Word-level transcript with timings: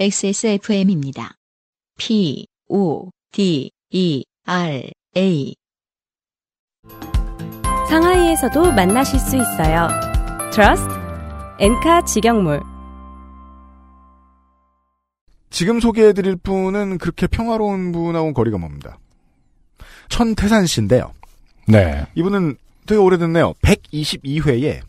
XSFM입니다. 0.00 1.34
P, 1.98 2.46
O, 2.70 3.10
D, 3.32 3.70
E, 3.90 4.24
R, 4.46 4.90
A. 5.14 5.54
상하이에서도 7.86 8.72
만나실 8.72 9.20
수 9.20 9.36
있어요. 9.36 9.88
Trust 10.54 10.88
엔카 11.58 12.06
직영몰 12.06 12.62
지금 15.50 15.80
소개해드릴 15.80 16.36
분은 16.36 16.96
그렇게 16.96 17.26
평화로운 17.26 17.92
분하고 17.92 18.32
거리가 18.32 18.56
멉니다. 18.56 18.98
천태산 20.08 20.64
씨인데요. 20.64 21.12
네, 21.68 22.06
이분은 22.14 22.56
되게 22.86 22.98
오래됐네요. 22.98 23.52
122회에 23.62 24.80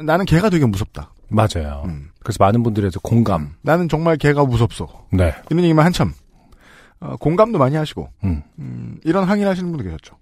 나는 0.00 0.26
개가 0.26 0.50
되게 0.50 0.66
무섭다. 0.66 1.14
맞아요. 1.28 1.82
음. 1.86 2.10
그래서 2.22 2.36
많은 2.40 2.62
분들에서 2.62 3.00
공감. 3.00 3.54
나는 3.62 3.88
정말 3.88 4.16
개가 4.16 4.44
무섭소. 4.44 4.88
네, 5.12 5.34
이런 5.50 5.64
얘기만 5.64 5.84
한참. 5.84 6.12
어, 7.00 7.16
공감도 7.16 7.58
많이 7.58 7.76
하시고 7.76 8.08
음. 8.24 8.42
음, 8.58 8.98
이런 9.04 9.24
항의하시는 9.24 9.70
분도 9.70 9.84
계셨죠. 9.84 10.16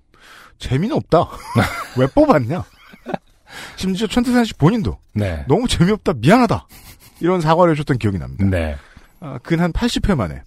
재미는 0.58 0.96
없다. 0.96 1.26
왜 1.98 2.06
뽑았냐? 2.06 2.64
심지어 3.76 4.06
천태산 4.06 4.44
씨 4.44 4.54
본인도 4.54 4.98
네, 5.14 5.44
너무 5.48 5.66
재미없다. 5.68 6.14
미안하다. 6.18 6.66
이런 7.20 7.40
사과를 7.40 7.72
해줬던 7.72 7.98
기억이 7.98 8.18
납니다. 8.18 8.44
네. 8.44 8.76
아, 9.20 9.38
근한 9.42 9.72
80회 9.72 10.14
만에 10.14 10.42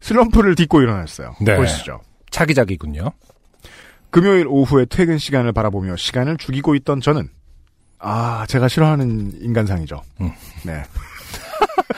슬럼프를 0.00 0.54
딛고 0.54 0.80
일어났어요. 0.82 1.34
네. 1.40 1.56
보시죠. 1.56 2.00
차기작이군요. 2.30 3.10
금요일 4.10 4.46
오후에 4.48 4.84
퇴근 4.84 5.18
시간을 5.18 5.52
바라보며 5.52 5.96
시간을 5.96 6.36
죽이고 6.36 6.74
있던 6.76 7.00
저는 7.00 7.28
아 7.98 8.44
제가 8.48 8.68
싫어하는 8.68 9.40
인간상이죠. 9.40 10.02
음. 10.20 10.30
네 10.64 10.82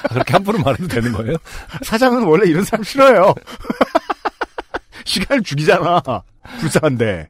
아, 0.04 0.08
그렇게 0.08 0.32
함부로 0.32 0.58
말해도 0.58 0.88
되는 0.88 1.12
거예요? 1.12 1.36
사장은 1.82 2.24
원래 2.24 2.48
이런 2.48 2.64
사람 2.64 2.82
싫어요. 2.82 3.34
시간을 5.04 5.42
죽이잖아. 5.42 6.02
불쌍한데 6.60 7.28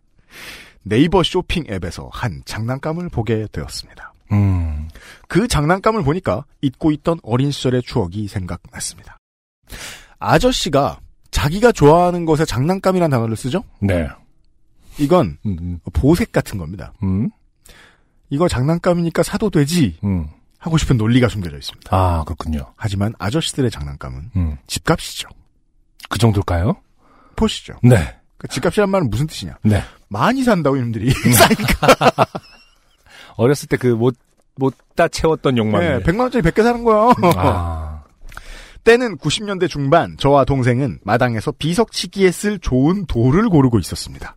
네이버 0.82 1.22
쇼핑 1.22 1.64
앱에서 1.70 2.08
한 2.12 2.42
장난감을 2.44 3.08
보게 3.10 3.46
되었습니다. 3.52 4.12
음, 4.32 4.88
그 5.26 5.48
장난감을 5.48 6.02
보니까 6.02 6.44
잊고 6.60 6.90
있던 6.92 7.18
어린 7.22 7.50
시절의 7.50 7.82
추억이 7.82 8.28
생각났습니다. 8.28 9.18
아저씨가 10.18 11.00
자기가 11.30 11.72
좋아하는 11.72 12.24
것에 12.24 12.44
장난감이라는 12.44 13.10
단어를 13.10 13.36
쓰죠? 13.36 13.62
네. 13.80 14.08
이건 14.98 15.38
음, 15.46 15.78
보색 15.92 16.32
같은 16.32 16.58
겁니다. 16.58 16.92
음, 17.02 17.30
이거 18.30 18.48
장난감이니까 18.48 19.22
사도 19.22 19.50
되지 19.50 19.98
음. 20.04 20.28
하고 20.58 20.76
싶은 20.76 20.96
논리가 20.96 21.28
숨겨져 21.28 21.56
있습니다. 21.56 21.96
아, 21.96 22.24
그렇군요. 22.24 22.72
하지만 22.76 23.14
아저씨들의 23.18 23.70
장난감은 23.70 24.30
음, 24.36 24.56
집값이죠. 24.66 25.28
그 26.08 26.18
정도일까요? 26.18 26.76
보시죠. 27.36 27.74
네, 27.82 28.16
그 28.36 28.48
집값이란 28.48 28.90
말은 28.90 29.10
무슨 29.10 29.26
뜻이냐? 29.26 29.58
네. 29.62 29.82
많이 30.08 30.42
산다고 30.42 30.76
이놈들이. 30.76 31.08
음. 31.26 31.32
어렸을 33.36 33.68
때 33.68 33.76
그 33.76 33.86
못, 33.86 34.16
못다 34.56 35.06
채웠던 35.08 35.56
욕망. 35.58 35.80
네, 35.80 36.00
100만 36.00 36.20
원짜리 36.20 36.42
100개 36.42 36.62
사는 36.62 36.82
거야. 36.82 37.12
아, 37.36 38.02
때는 38.84 39.16
90년대 39.18 39.68
중반 39.68 40.16
저와 40.16 40.44
동생은 40.44 40.98
마당에서 41.04 41.52
비석치기에 41.52 42.30
쓸 42.32 42.58
좋은 42.58 43.06
돌을 43.06 43.48
고르고 43.48 43.78
있었습니다. 43.78 44.34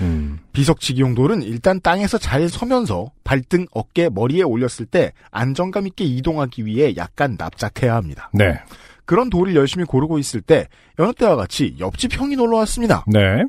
음, 0.00 0.38
비석치기 0.52 1.00
용 1.00 1.14
돌은 1.14 1.42
일단 1.42 1.80
땅에서 1.80 2.18
잘 2.18 2.48
서면서 2.48 3.12
발등, 3.22 3.66
어깨, 3.72 4.08
머리에 4.08 4.42
올렸을 4.42 4.86
때 4.90 5.12
안정감 5.30 5.86
있게 5.86 6.04
이동하기 6.04 6.66
위해 6.66 6.94
약간 6.96 7.36
납작해야 7.38 7.94
합니다. 7.94 8.30
네, 8.32 8.60
그런 9.04 9.30
돌을 9.30 9.54
열심히 9.54 9.84
고르고 9.84 10.18
있을 10.18 10.40
때 10.40 10.68
여느 10.98 11.12
때와 11.12 11.36
같이 11.36 11.76
옆집 11.78 12.18
형이 12.18 12.36
놀러 12.36 12.56
왔습니다. 12.58 13.04
네. 13.06 13.42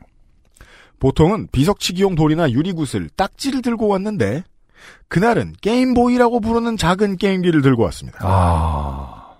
보통은 0.99 1.49
비석치기용 1.51 2.15
돌이나 2.15 2.49
유리구슬, 2.51 3.09
딱지를 3.15 3.61
들고 3.61 3.87
왔는데 3.87 4.43
그날은 5.07 5.53
게임보이라고 5.61 6.39
부르는 6.39 6.77
작은 6.77 7.17
게임기를 7.17 7.61
들고 7.61 7.83
왔습니다. 7.83 8.19
아, 8.21 9.35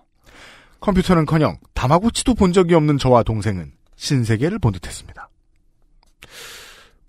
컴퓨터는커녕 0.80 1.58
다마고치도 1.74 2.36
본 2.36 2.54
적이 2.54 2.76
없는 2.76 2.98
저와 2.98 3.24
동생은 3.24 3.72
신세계를 3.96 4.60
본 4.60 4.74
듯했습니다. 4.74 5.30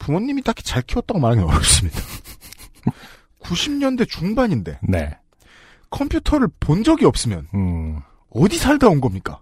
부모님이 0.06 0.43
딱히 0.43 0.62
잘 0.62 0.83
키웠다고 0.83 1.19
말하기 1.19 1.43
어렵습니다. 1.43 2.00
90년대 3.43 4.09
중반인데 4.09 4.78
네. 4.83 5.17
컴퓨터를 5.91 6.47
본 6.61 6.84
적이 6.84 7.06
없으면 7.06 7.49
음. 7.55 7.99
어디 8.31 8.56
살다 8.56 8.89
온 8.89 9.00
겁니까? 9.00 9.41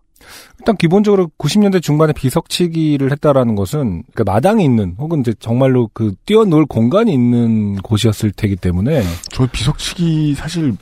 일단 0.59 0.75
기본적으로 0.79 1.31
90년대 1.39 1.83
중반에 1.83 2.15
비석치기를 2.15 3.13
했다라는 3.13 3.57
것은 3.57 4.05
그 4.15 4.23
마당이 4.23 4.65
있는 4.65 4.95
혹은 4.99 5.21
이제 5.21 5.35
정말로 5.39 5.91
그 5.93 6.15
뛰어놀 6.25 6.65
공간이 6.65 7.13
있는 7.13 7.77
곳이었을 7.83 8.33
테기 8.33 8.57
때문에 8.57 9.03
저 9.33 9.47
비석치기 9.47 10.35
사실 10.35 10.77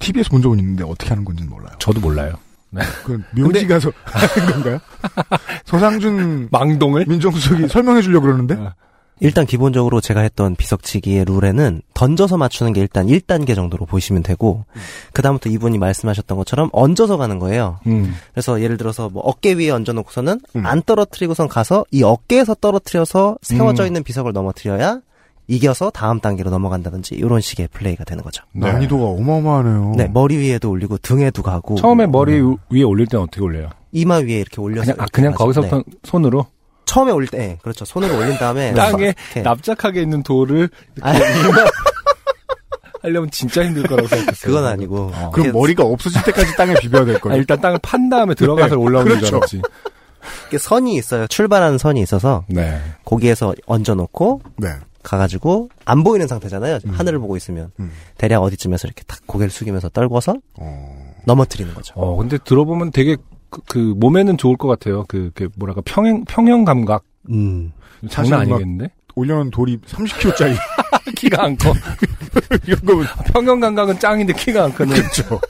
TV에서 0.00 0.28
본 0.28 0.42
적은 0.42 0.58
있는데 0.58 0.84
어떻게 0.84 1.08
하는 1.08 1.24
건지는 1.24 1.48
몰라요. 1.48 1.72
저도 1.78 1.98
몰라요. 2.00 2.34
그 3.04 3.22
묘지 3.34 3.66
가서 3.66 3.90
하는 4.04 4.52
건가요? 4.52 4.78
소상준 5.64 6.48
망동을 6.50 7.06
민정수석이 7.06 7.68
설명해 7.68 8.02
주려고 8.02 8.26
그러는데 8.26 8.58
일단 9.20 9.46
기본적으로 9.46 10.00
제가 10.00 10.20
했던 10.20 10.56
비석치기의 10.56 11.24
룰에는 11.26 11.82
던져서 11.94 12.36
맞추는 12.36 12.72
게 12.72 12.80
일단 12.80 13.06
1단계 13.06 13.54
정도로 13.54 13.86
보시면 13.86 14.22
되고 14.22 14.64
그다음부터 15.12 15.50
이분이 15.50 15.78
말씀하셨던 15.78 16.36
것처럼 16.36 16.68
얹어서 16.72 17.16
가는 17.16 17.38
거예요. 17.38 17.78
음. 17.86 18.14
그래서 18.32 18.60
예를 18.60 18.76
들어서 18.76 19.08
뭐 19.08 19.22
어깨 19.22 19.52
위에 19.52 19.70
얹어 19.70 19.92
놓고서는 19.92 20.40
음. 20.56 20.66
안 20.66 20.82
떨어뜨리고선 20.82 21.48
가서 21.48 21.84
이 21.90 22.02
어깨에서 22.02 22.54
떨어뜨려서 22.54 23.38
세워져 23.42 23.84
음. 23.84 23.86
있는 23.86 24.02
비석을 24.02 24.32
넘어뜨려야 24.32 25.00
이겨서 25.46 25.90
다음 25.90 26.20
단계로 26.20 26.50
넘어간다든지 26.50 27.14
이런 27.14 27.40
식의 27.40 27.68
플레이가 27.68 28.04
되는 28.04 28.24
거죠. 28.24 28.42
네. 28.52 28.72
난이도가 28.72 29.04
어마어마하네요. 29.04 29.92
네, 29.96 30.08
머리 30.08 30.38
위에도 30.38 30.70
올리고 30.70 30.98
등에도 30.98 31.42
가고 31.42 31.74
처음에 31.76 32.06
머리 32.06 32.40
위에 32.70 32.82
올릴 32.82 33.06
때는 33.06 33.24
어떻게 33.24 33.42
올려요? 33.42 33.68
이마 33.92 34.16
위에 34.16 34.40
이렇게 34.40 34.60
올려서 34.60 34.82
그냥 34.82 34.96
아, 34.98 35.02
이렇게 35.04 35.10
그냥 35.12 35.32
가죠. 35.32 35.44
거기서부터 35.44 35.76
네. 35.76 35.82
손으로 36.02 36.46
처음에 36.84 37.12
올릴 37.12 37.28
때 37.28 37.38
네, 37.38 37.58
그렇죠. 37.62 37.84
손으로 37.84 38.16
올린 38.18 38.36
다음에 38.36 38.72
땅에 38.74 39.14
납작하게 39.42 40.02
있는 40.02 40.22
돌을 40.22 40.68
아, 41.02 41.12
하려면 43.02 43.30
진짜 43.30 43.64
힘들 43.64 43.82
거라고 43.84 44.08
생각했어요. 44.08 44.54
그건 44.54 44.66
아니고 44.66 45.10
어. 45.14 45.30
그럼 45.30 45.46
이렇게 45.46 45.52
머리가 45.58 45.84
없어질 45.84 46.22
때까지 46.22 46.56
땅에 46.56 46.74
비벼야 46.74 47.04
될 47.04 47.16
아, 47.16 47.18
거예요. 47.18 47.38
일단 47.38 47.60
땅을 47.60 47.78
판 47.82 48.08
다음에 48.08 48.34
들어가서 48.34 48.76
네, 48.76 48.80
올라오는 48.80 49.10
줄 49.12 49.18
그렇죠. 49.18 49.36
알았지. 49.36 49.62
이렇게 50.42 50.58
선이 50.58 50.96
있어요. 50.96 51.26
출발하는 51.26 51.76
선이 51.78 52.00
있어서 52.00 52.44
네. 52.48 52.80
거기에서 53.04 53.54
얹어놓고 53.66 54.40
네. 54.56 54.68
가가지고 55.02 55.68
안 55.84 56.02
보이는 56.02 56.26
상태잖아요. 56.26 56.78
음. 56.86 56.90
하늘을 56.92 57.18
보고 57.18 57.36
있으면 57.36 57.70
음. 57.78 57.92
대략 58.16 58.42
어디쯤에서 58.42 58.88
이렇게 58.88 59.02
탁 59.06 59.20
고개를 59.26 59.50
숙이면서 59.50 59.90
떨궈서 59.90 60.34
어. 60.58 61.14
넘어뜨리는 61.26 61.74
거죠. 61.74 61.92
어, 61.96 62.16
근데 62.16 62.38
들어보면 62.38 62.90
되게 62.90 63.16
그, 63.54 63.60
그 63.66 63.78
몸에는 63.96 64.36
좋을 64.36 64.56
것 64.56 64.68
같아요. 64.68 65.04
그, 65.08 65.30
그 65.34 65.48
뭐랄까 65.56 65.80
평형 65.84 66.24
평형 66.24 66.64
감각 66.64 67.04
음. 67.30 67.72
장난 68.10 68.48
막- 68.48 68.56
아니겠는데? 68.56 68.92
올려놓은 69.16 69.50
돌이 69.50 69.78
30kg짜리 69.78 70.56
키가 71.16 71.44
안 71.44 71.56
커. 71.56 71.72
이런 72.66 72.80
거면 72.84 73.06
평형 73.32 73.60
감각은 73.60 73.98
짱인데 74.00 74.32
키가 74.32 74.64
안 74.64 74.72
크네. 74.74 74.92
그렇죠. 74.94 75.40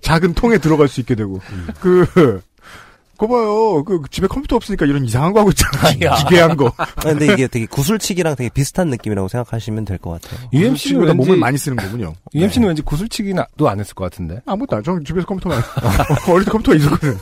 작은 0.00 0.34
통에 0.34 0.58
들어갈 0.58 0.88
수 0.88 1.00
있게 1.00 1.14
되고 1.14 1.40
음. 1.52 1.68
그. 1.80 2.42
거 3.16 3.26
봐요. 3.28 3.84
그 3.84 4.00
집에 4.10 4.26
컴퓨터 4.26 4.56
없으니까 4.56 4.86
이런 4.86 5.04
이상한 5.04 5.32
거 5.32 5.40
하고 5.40 5.50
있잖아. 5.50 5.88
야. 6.02 6.14
기괴한 6.24 6.56
거. 6.56 6.72
아, 6.76 6.84
근데 7.00 7.32
이게 7.32 7.46
되게 7.46 7.66
구슬치기랑 7.66 8.36
되게 8.36 8.50
비슷한 8.50 8.88
느낌이라고 8.88 9.28
생각하시면 9.28 9.84
될 9.84 9.98
것 9.98 10.20
같아요. 10.22 10.48
UMC는 10.52 11.00
보다 11.00 11.12
왠지 11.12 11.16
몸을 11.26 11.36
많이 11.38 11.56
쓰는 11.58 11.76
거군요. 11.76 12.14
UMC는 12.34 12.68
왠지 12.68 12.82
구슬치기도 12.82 13.68
안 13.68 13.80
했을 13.80 13.94
것 13.94 14.04
같은데. 14.04 14.40
아무것도 14.46 14.76
안. 14.76 14.82
저는 14.82 15.04
집에서 15.04 15.26
컴퓨터만. 15.26 15.62
어릴 16.28 16.44
때 16.44 16.50
컴퓨터가 16.50 16.76
있었거든. 16.76 17.18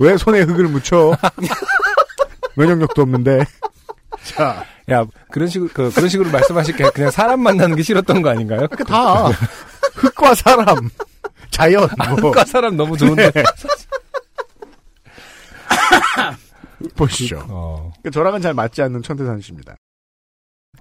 왜 0.00 0.16
손에 0.16 0.40
흙을 0.42 0.68
묻혀? 0.68 1.16
면역력도 2.56 3.02
없는데. 3.02 3.44
자, 4.24 4.64
야 4.90 5.04
그런 5.30 5.48
식으로 5.48 5.70
그, 5.72 5.92
런 5.96 6.08
식으로 6.08 6.30
말씀하실 6.30 6.76
게 6.76 6.84
그냥 6.90 7.10
사람 7.10 7.40
만나는 7.40 7.76
게 7.76 7.82
싫었던 7.82 8.22
거 8.22 8.30
아닌가요? 8.30 8.66
그 8.70 8.84
다. 8.84 9.28
흙과 9.94 10.34
사람, 10.34 10.88
자연, 11.50 11.88
뭐. 12.20 12.30
과 12.32 12.44
사람 12.44 12.76
너무 12.76 12.96
좋은데. 12.96 13.30
보시죠. 16.96 17.44
어. 17.48 17.92
저랑은 18.12 18.40
잘 18.40 18.54
맞지 18.54 18.82
않는 18.82 19.02
천태산 19.02 19.40
씨입니다. 19.40 19.76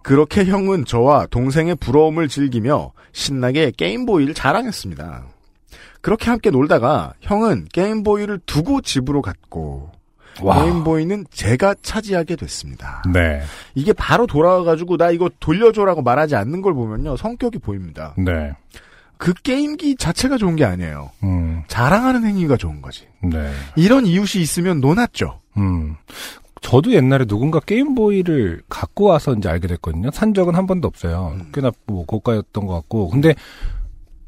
그렇게 0.02 0.44
형은 0.46 0.86
저와 0.86 1.28
동생의 1.28 1.76
부러움을 1.76 2.28
즐기며 2.28 2.92
신나게 3.14 3.72
게임보이를 3.72 4.34
자랑했습니다. 4.34 5.26
그렇게 6.02 6.30
함께 6.30 6.50
놀다가 6.50 7.14
형은 7.22 7.68
게임보이를 7.72 8.42
두고 8.46 8.82
집으로 8.82 9.22
갔고 9.22 9.92
와. 10.42 10.64
게임보이는 10.64 11.26
제가 11.32 11.76
차지하게 11.82 12.36
됐습니다. 12.36 13.04
네. 13.14 13.42
이게 13.76 13.94
바로 13.94 14.28
돌아와가지고 14.28 14.98
나 14.98 15.12
이거 15.12 15.30
돌려줘라고 15.40 16.02
말하지 16.02 16.36
않는 16.36 16.62
걸 16.62 16.74
보면요 16.74 17.16
성격이 17.16 17.60
보입니다. 17.60 18.14
네. 18.18 18.54
그 19.24 19.34
게임기 19.34 19.96
자체가 19.96 20.38
좋은 20.38 20.58
게 20.58 20.66
아니에요. 20.66 21.10
음, 21.24 21.64
자랑하는 21.70 22.26
행위가 22.26 22.58
좋은 22.58 22.82
거지. 22.82 23.08
네. 23.22 23.54
이런 23.78 24.06
이웃이 24.06 24.44
있으면 24.44 24.82
논았죠. 24.82 25.40
음. 25.56 25.96
저도 26.60 26.92
옛날에 26.92 27.24
누군가 27.24 27.62
게임보이를 27.62 28.64
갖고 28.68 29.06
와서 29.06 29.34
이제 29.34 29.48
알게 29.48 29.70
됐거든요. 29.70 30.10
산 30.12 30.34
적은 30.34 30.56
한 30.56 30.68
번도 30.68 30.90
없어요. 30.90 31.38
음. 31.38 31.52
꽤나 31.54 31.72
뭐 31.86 32.06
고가였던 32.06 32.68
것 32.68 32.74
같고. 32.74 33.12
근데 33.12 33.34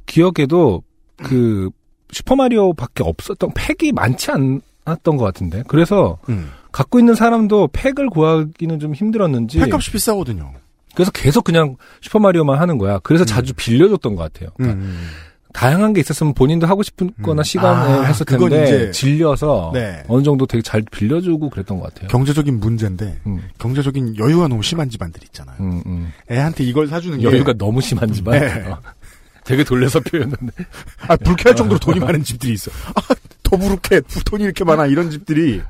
기억에도 0.06 0.81
그 1.18 1.69
슈퍼마리오밖에 2.13 3.03
없었던 3.03 3.50
팩이 3.53 3.92
많지 3.92 4.31
않았던 4.31 5.18
것 5.18 5.25
같은데. 5.25 5.63
그래서 5.68 6.19
음. 6.30 6.51
갖고 6.71 7.00
있는 7.00 7.15
사람도 7.15 7.68
팩을 7.74 8.09
구하기는 8.09 8.80
좀 8.80 8.94
힘들었는지. 8.94 9.59
팩값이 9.59 9.92
비싸거든요. 9.92 10.53
그래서 10.95 11.12
계속 11.12 11.44
그냥 11.44 11.75
슈퍼마리오만 12.01 12.59
하는 12.59 12.77
거야. 12.77 13.00
그래서 13.03 13.25
자주 13.25 13.53
빌려줬던 13.53 14.15
것 14.15 14.31
같아요. 14.33 14.50
그러니까 14.57 14.80
음. 14.81 15.07
다양한 15.53 15.94
게 15.94 16.01
있었으면 16.01 16.33
본인도 16.33 16.68
하고 16.68 16.83
싶은 16.83 17.12
거나 17.21 17.42
음. 17.42 17.44
시간을 17.44 18.00
아, 18.00 18.01
했을 18.03 18.25
텐데 18.25 18.63
이제- 18.63 18.92
질려서 18.92 19.71
네. 19.74 20.03
어느 20.09 20.21
정도 20.24 20.45
되게 20.45 20.62
잘 20.62 20.81
빌려주고 20.92 21.50
그랬던 21.50 21.80
것 21.80 21.94
같아요. 21.94 22.09
경제적인 22.09 22.59
문제인데 22.59 23.21
음, 23.25 23.42
경제적인 23.57 24.18
여유가 24.18 24.47
너무 24.50 24.62
심한 24.63 24.89
집안들 24.89 25.24
있잖아요. 25.25 25.56
음, 25.62 25.81
음. 25.86 26.12
애한테 26.30 26.65
이걸 26.65 26.88
사주는 26.88 27.19
게 27.19 27.24
여유가 27.24 27.53
너무 27.53 27.80
심한지만 27.80 28.39
네. 28.39 28.65
어. 28.69 28.80
되게 29.45 29.63
돌려서 29.63 30.00
표현했는데 30.01 30.65
아, 31.07 31.15
불쾌할 31.18 31.56
정도로 31.56 31.80
돈이 31.80 32.00
많은 32.00 32.24
집들이 32.24 32.51
있어. 32.53 32.71
아, 32.95 33.01
더부룩해. 33.44 34.01
돈이 34.25 34.44
이렇게 34.44 34.63
많아. 34.65 34.88
이런 34.88 35.09
집들이. 35.09 35.62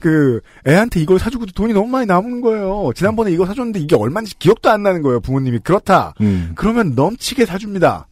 그, 0.00 0.40
애한테 0.66 1.00
이걸 1.00 1.18
사주고도 1.18 1.52
돈이 1.52 1.72
너무 1.72 1.86
많이 1.88 2.06
남은 2.06 2.40
거예요. 2.40 2.90
지난번에 2.94 3.30
이거 3.30 3.46
사줬는데 3.46 3.78
이게 3.80 3.94
얼마인지 3.94 4.38
기억도 4.38 4.70
안 4.70 4.82
나는 4.82 5.02
거예요. 5.02 5.20
부모님이. 5.20 5.60
그렇다. 5.60 6.14
음. 6.20 6.52
그러면 6.56 6.94
넘치게 6.94 7.46
사줍니다. 7.46 8.08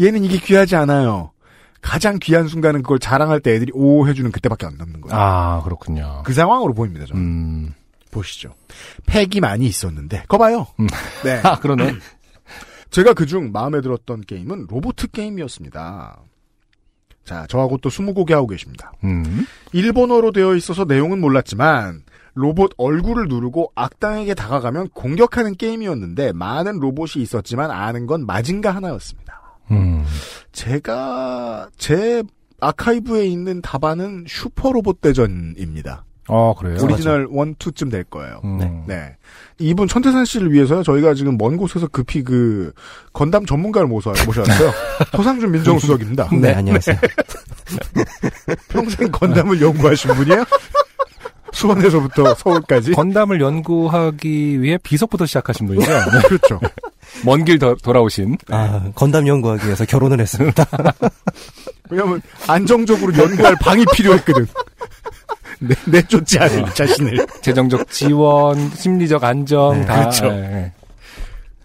얘는 0.00 0.24
이게 0.24 0.38
귀하지 0.38 0.76
않아요. 0.76 1.32
가장 1.80 2.18
귀한 2.20 2.48
순간은 2.48 2.82
그걸 2.82 2.98
자랑할 2.98 3.40
때 3.40 3.54
애들이 3.54 3.72
오 3.74 4.06
해주는 4.08 4.30
그때밖에 4.32 4.66
안 4.66 4.76
남는 4.76 5.00
거예요. 5.00 5.16
아 5.16 5.62
그렇군요. 5.62 6.22
그 6.24 6.32
상황으로 6.32 6.74
보입니다. 6.74 7.06
저는. 7.06 7.22
음. 7.22 7.74
보시죠. 8.10 8.54
팩이 9.06 9.40
많이 9.40 9.66
있었는데. 9.66 10.24
거 10.28 10.38
봐요. 10.38 10.66
음. 10.80 10.86
네. 11.24 11.40
아 11.44 11.58
그러네. 11.58 11.94
제가 12.90 13.12
그중 13.12 13.52
마음에 13.52 13.80
들었던 13.80 14.22
게임은 14.22 14.66
로보트 14.68 15.08
게임이었습니다. 15.08 16.18
자, 17.28 17.46
저하고 17.46 17.76
또 17.76 17.90
스무고개 17.90 18.32
하고 18.32 18.46
계십니다. 18.46 18.90
음. 19.04 19.44
일본어로 19.74 20.32
되어 20.32 20.54
있어서 20.54 20.86
내용은 20.86 21.20
몰랐지만 21.20 22.02
로봇 22.32 22.70
얼굴을 22.78 23.28
누르고 23.28 23.70
악당에게 23.74 24.32
다가가면 24.32 24.88
공격하는 24.94 25.54
게임이었는데 25.56 26.32
많은 26.32 26.78
로봇이 26.78 27.22
있었지만 27.22 27.70
아는 27.70 28.06
건 28.06 28.24
마징가 28.24 28.70
하나였습니다. 28.70 29.42
음. 29.72 30.06
제가 30.52 31.68
제 31.76 32.22
아카이브에 32.60 33.26
있는 33.26 33.60
답안은 33.60 34.24
슈퍼 34.26 34.72
로봇 34.72 35.02
대전입니다. 35.02 36.06
아 36.28 36.54
그래요. 36.58 36.76
오리지널 36.82 37.22
1, 37.30 37.54
2쯤 37.54 37.90
될 37.90 38.04
거예요. 38.04 38.40
음. 38.44 38.58
네. 38.58 38.70
네. 38.86 39.16
이분 39.58 39.88
천태산 39.88 40.24
씨를 40.24 40.52
위해서요. 40.52 40.82
저희가 40.82 41.14
지금 41.14 41.36
먼 41.38 41.56
곳에서 41.56 41.88
급히 41.88 42.22
그 42.22 42.72
건담 43.12 43.44
전문가를 43.46 43.88
모셔 43.88 44.12
모셔왔어요. 44.26 44.72
서상준 45.16 45.50
민정수석입니다. 45.52 46.28
네, 46.40 46.52
안녕하세요. 46.54 46.96
평생 48.68 49.10
건담을 49.10 49.60
연구하신 49.60 50.14
분이에요? 50.14 50.44
수원에서부터 51.52 52.34
서울까지? 52.34 52.92
건담을 52.92 53.40
연구하기 53.40 54.60
위해 54.62 54.78
비석부터 54.82 55.26
시작하신 55.26 55.66
분이죠. 55.66 55.90
그렇죠. 56.28 56.60
먼 57.24 57.44
길 57.44 57.58
돌아오신. 57.58 58.36
아, 58.50 58.90
건담 58.94 59.26
연구하기 59.26 59.64
위해서 59.64 59.84
결혼을 59.86 60.20
했습니다. 60.20 60.64
왜냐면 61.90 62.20
안정적으로 62.46 63.16
연구할 63.16 63.56
방이 63.60 63.84
필요했거든. 63.94 64.46
내, 65.60 65.74
내쫓지 65.90 66.38
않을 66.38 66.72
자신을. 66.74 67.26
재정적 67.42 67.90
지원, 67.90 68.70
심리적 68.70 69.24
안정 69.24 69.80
네, 69.80 69.86
다. 69.86 70.00
그렇죠. 70.00 70.26
예. 70.26 70.72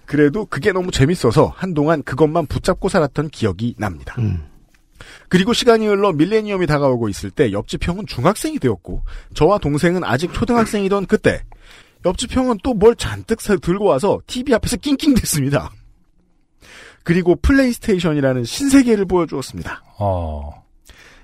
그래도 0.06 0.46
그게 0.46 0.72
너무 0.72 0.92
재밌어서 0.92 1.54
한동안 1.56 2.04
그것만 2.04 2.46
붙잡고 2.48 2.90
살았던 2.90 3.30
기억이 3.30 3.76
납니다. 3.78 4.16
음. 4.20 4.44
그리고 5.28 5.54
시간이 5.54 5.88
흘러 5.88 6.14
밀레니엄이 6.14 6.68
다가오고 6.68 7.10
있을 7.10 7.32
때 7.32 7.52
옆집 7.52 7.88
형은 7.88 8.06
중학생이 8.06 8.60
되었고 8.60 9.02
저와 9.34 9.58
동생은 9.58 10.04
아직 10.04 10.32
초등학생이던 10.34 11.08
그때 11.08 11.42
옆집 12.06 12.36
형은 12.36 12.58
또 12.64 12.74
뭘 12.74 12.96
잔뜩 12.96 13.42
사- 13.42 13.56
들고 13.56 13.86
와서 13.86 14.20
TV 14.28 14.54
앞에서 14.54 14.78
낑낑댔습니다. 14.78 15.72
그리고 17.04 17.36
플레이스테이션이라는 17.36 18.44
신세계를 18.46 19.06
보여주었습니다. 19.06 19.84
어. 20.00 20.63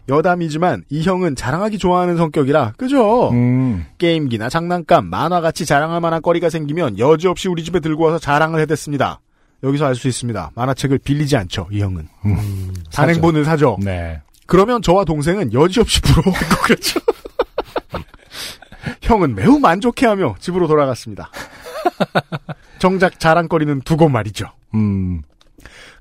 여담이지만 0.10 0.84
이 0.90 1.04
형은 1.04 1.36
자랑하기 1.36 1.78
좋아하는 1.78 2.18
성격이라 2.18 2.74
그죠? 2.78 3.30
음. 3.32 3.86
게임기나 3.98 4.50
장난감, 4.50 5.06
만화같이 5.06 5.66
자랑할 5.66 6.02
만한 6.02 6.22
거리가 6.22 6.50
생기면 6.50 6.98
여지없이 7.00 7.48
우리 7.48 7.64
집에 7.64 7.80
들고 7.80 8.04
와서 8.06 8.20
자랑을 8.20 8.60
해댔습니다. 8.62 9.22
여기서 9.64 9.86
알 9.86 9.96
수 9.96 10.08
있습니다. 10.08 10.52
만화책을 10.56 11.00
빌리지 11.00 11.38
않죠, 11.38 11.68
이 11.72 11.82
형은. 11.82 12.08
음. 12.26 12.74
단행본을 12.92 13.46
사죠. 13.46 13.78
네. 13.82 14.22
그러면 14.48 14.82
저와 14.82 15.06
동생은 15.06 15.54
여지없이 15.54 16.02
부러워하고 16.02 16.56
그랬죠. 16.64 17.00
형은 19.04 19.36
매우 19.36 19.60
만족해하며 19.60 20.36
집으로 20.40 20.68
돌아갔습니다. 20.68 21.30
정작 22.80 23.20
자랑거리는 23.20 23.82
두고 23.82 24.10
말이죠. 24.10 24.48
음. 24.74 25.22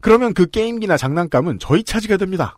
그러면 0.00 0.32
그 0.32 0.46
게임기나 0.48 0.96
장난감은 0.96 1.58
저희 1.58 1.82
차지가 1.82 2.16
됩니다. 2.16 2.56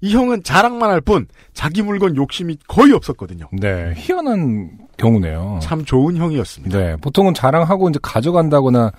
이 0.00 0.14
형은 0.14 0.42
자랑만 0.42 0.90
할 0.90 1.00
뿐 1.00 1.26
자기 1.54 1.82
물건 1.82 2.16
욕심이 2.16 2.56
거의 2.68 2.92
없었거든요. 2.92 3.48
네. 3.52 3.92
희한한 3.96 4.70
경우네요. 4.98 5.58
참 5.62 5.84
좋은 5.84 6.16
형이었습니다. 6.16 6.78
네. 6.78 6.96
보통은 6.96 7.34
자랑하고 7.34 7.88
이제 7.90 7.98
가져간다거나 8.02 8.92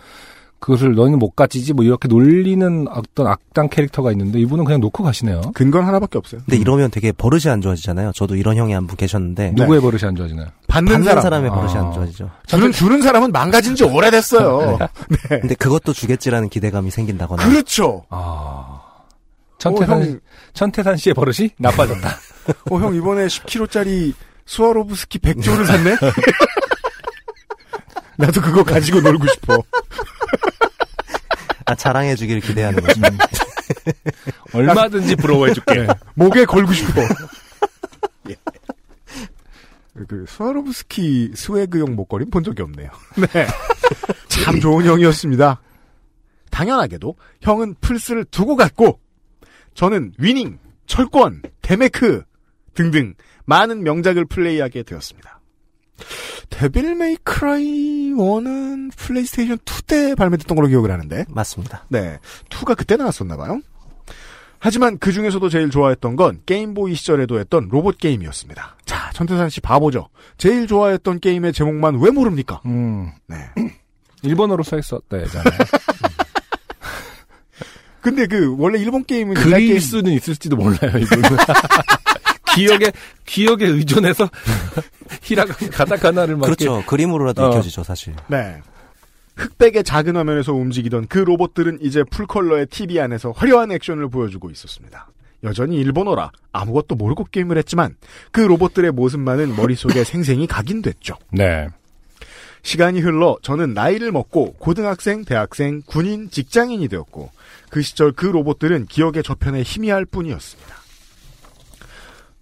그것을 0.59 0.95
너희는 0.95 1.19
못 1.19 1.35
가지지 1.35 1.73
뭐 1.73 1.85
이렇게 1.85 2.07
놀리는 2.07 2.88
어떤 2.89 3.27
악당 3.27 3.69
캐릭터가 3.69 4.11
있는데 4.13 4.39
이분은 4.39 4.63
그냥 4.65 4.79
놓고 4.81 5.03
가시네요. 5.03 5.41
근거는 5.53 5.85
하나밖에 5.88 6.17
없어요. 6.17 6.41
근데 6.45 6.57
이러면 6.57 6.89
되게 6.89 7.11
버릇이 7.11 7.44
안 7.51 7.61
좋아지잖아요. 7.61 8.11
저도 8.15 8.35
이런 8.35 8.57
형이 8.57 8.73
한 8.73 8.88
분 8.88 8.95
계셨는데 8.97 9.51
네. 9.51 9.61
누구의 9.61 9.81
버릇이 9.81 10.01
안 10.05 10.15
좋아지나요? 10.15 10.47
받는, 10.67 10.91
받는 10.94 11.05
사람. 11.05 11.21
사람의 11.21 11.49
버릇이 11.51 11.73
아. 11.75 11.81
안 11.85 11.91
좋아지죠. 11.94 12.31
주는, 12.47 12.71
주는 12.71 13.01
사람은 13.04 13.31
망가진 13.31 13.75
지 13.75 13.83
오래됐어요. 13.83 14.80
네. 15.30 15.39
근데 15.42 15.54
그것도 15.54 15.94
주겠지라는 15.94 16.49
기대감이 16.49 16.89
생긴다거나. 16.89 17.47
그렇죠. 17.47 18.06
아. 18.09 18.81
천태산, 19.59 19.97
어, 20.01 20.06
형, 20.06 20.19
천태산 20.57 20.97
씨의 20.97 21.14
버릇이 21.14 21.52
나빠졌다. 21.59 22.09
어, 22.71 22.80
형, 22.80 22.95
이번에 22.95 23.28
10kg짜리 23.28 24.16
스와로브스키 24.47 25.19
100조를 25.19 25.68
샀네? 25.68 25.95
나도 28.18 28.42
그거 28.42 28.64
가지고 28.64 29.02
놀고 29.02 29.28
싶어. 29.28 29.61
아, 31.66 31.76
자랑해주길 31.76 32.40
기대하는 32.40 32.81
거죠. 32.81 33.02
얼마든지 34.54 35.16
부러워해줄게. 35.18 35.85
목에 36.16 36.45
걸고 36.45 36.73
싶어. 36.73 37.02
예. 38.31 38.35
그, 40.07 40.26
스와로브스키 40.28 41.33
스웨그용 41.35 41.95
목걸이 41.95 42.26
본 42.31 42.44
적이 42.44 42.64
없네요. 42.64 42.90
네. 43.31 43.45
참 44.28 44.59
좋은 44.59 44.85
형이었습니다. 44.85 45.61
당연하게도 46.49 47.16
형은 47.42 47.76
플스를 47.80 48.26
두고 48.26 48.56
갔고, 48.56 48.99
저는 49.78 50.14
위닝, 50.18 50.57
철권, 50.88 51.44
데메크 51.62 52.24
등등 52.74 53.14
많은 53.46 53.84
명작을 53.84 54.26
플레이하게 54.26 54.81
되었습니다. 54.81 55.40
데빌 56.50 56.96
메이 56.95 57.34
크라이 57.34 58.11
1은 58.12 58.92
플레이스테이션 58.98 59.60
2 59.60 59.84
때 59.86 60.16
발매됐던 60.16 60.56
걸로 60.56 60.68
기억을 60.68 60.90
하는데, 60.90 61.26
맞습니다. 61.30 61.86
네. 61.90 62.18
2가 62.50 62.76
그때 62.76 62.98
나왔었나 62.98 63.38
봐요. 63.38 63.62
하지만 64.57 64.98
그 64.98 65.12
중에서도 65.12 65.48
제일 65.50 65.69
좋아했던 65.69 66.16
건 66.16 66.42
게임보이 66.48 66.96
시절에도 66.96 67.40
했던 67.40 67.68
로봇 67.69 68.00
게임이었습니다. 68.00 68.78
자, 68.86 69.12
천태산 69.14 69.52
씨 69.52 69.62
바보죠. 69.62 70.10
제일 70.40 70.66
좋아했던 70.66 71.19
게임의 71.19 71.54
제목만 71.54 72.00
왜 72.00 72.10
모릅니까? 72.10 72.62
음. 72.66 73.12
네. 73.28 73.38
일본어로 74.24 74.64
써 74.64 74.80
있었다잖아요. 74.80 75.60
근데 78.07 78.26
그 78.26 78.56
원래 78.57 78.80
일본 78.80 79.04
게임은 79.04 79.33
그릴 79.33 79.68
게임 79.68 79.80
수는 79.80 80.14
있을지도 80.14 80.56
몰라요, 80.56 80.97
이분은. 80.97 81.37
기억에, 82.56 82.92
기억에 83.26 83.66
의존해서 83.66 84.30
히라가, 85.23 85.54
가타카나를 85.71 86.37
막. 86.37 86.45
그렇죠. 86.45 86.83
그림으로라도 86.87 87.44
어. 87.44 87.49
익혀지죠, 87.49 87.83
사실. 87.83 88.16
네. 88.28 88.61
흑백의 89.35 89.83
작은 89.83 90.16
화면에서 90.16 90.54
움직이던 90.54 91.07
그 91.07 91.19
로봇들은 91.19 91.80
이제 91.81 92.04
풀컬러의 92.09 92.68
TV 92.68 92.97
안에서 93.02 93.31
화려한 93.31 93.73
액션을 93.73 94.09
보여주고 94.09 94.49
있었습니다. 94.52 95.09
여전히 95.44 95.76
일본어라 95.76 96.31
아무것도 96.54 96.95
모르고 96.95 97.26
게임을 97.26 97.57
했지만 97.57 97.97
그 98.31 98.40
로봇들의 98.40 98.92
모습만은 98.92 99.57
머릿속에 99.57 100.06
생생히 100.06 100.47
각인됐죠. 100.47 101.16
네. 101.31 101.68
시간이 102.64 102.99
흘러 102.99 103.37
저는 103.42 103.73
나이를 103.73 104.11
먹고 104.11 104.54
고등학생, 104.54 105.23
대학생, 105.26 105.81
군인, 105.85 106.30
직장인이 106.30 106.87
되었고 106.87 107.31
그 107.69 107.81
시절 107.81 108.11
그 108.11 108.26
로봇들은 108.26 108.85
기억의 108.87 109.23
저편에 109.23 109.61
희미할 109.64 110.06
뿐이었습니다. 110.06 110.76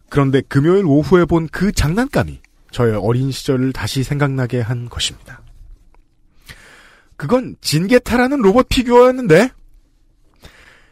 그런데 0.10 0.42
금요일 0.42 0.86
오후에 0.86 1.26
본 1.26 1.48
그 1.52 1.72
장난감이 1.72 2.40
저의 2.72 2.96
어린 2.96 3.32
시절을 3.32 3.74
다시 3.74 4.04
생각나게 4.04 4.62
한 4.62 4.90
것입니다. 4.90 5.42
그건 7.18 7.56
진게타라는 7.62 8.42
로봇 8.42 8.68
피규어였는데 8.70 9.50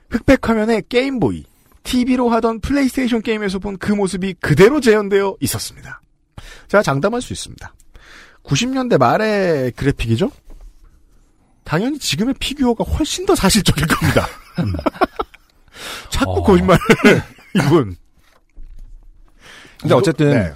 흑백 0.10 0.48
화면에 0.48 0.82
게임보이, 0.88 1.44
TV로 1.84 2.30
하던 2.30 2.62
플레이스테이션 2.62 3.22
게임에서 3.22 3.60
본 3.60 3.78
그 3.78 3.92
모습이 3.92 4.36
그대로 4.36 4.80
재현되어 4.80 5.36
있었습니다. 5.42 6.02
제가 6.70 6.82
장담할 6.84 7.22
수 7.22 7.34
있습니다. 7.34 7.74
90년대 8.44 8.98
말의 8.98 9.72
그래픽이죠? 9.72 10.32
당연히 11.64 11.98
지금의 11.98 12.36
피규어가 12.40 12.84
훨씬 12.84 13.26
더 13.26 13.36
사실적일 13.36 13.88
겁니다. 13.88 14.28
자꾸 16.10 16.32
어. 16.32 16.44
거짓말을 16.44 16.80
이분. 17.56 17.96
근데 19.82 19.96
어쨌든 19.96 20.30
네. 20.32 20.54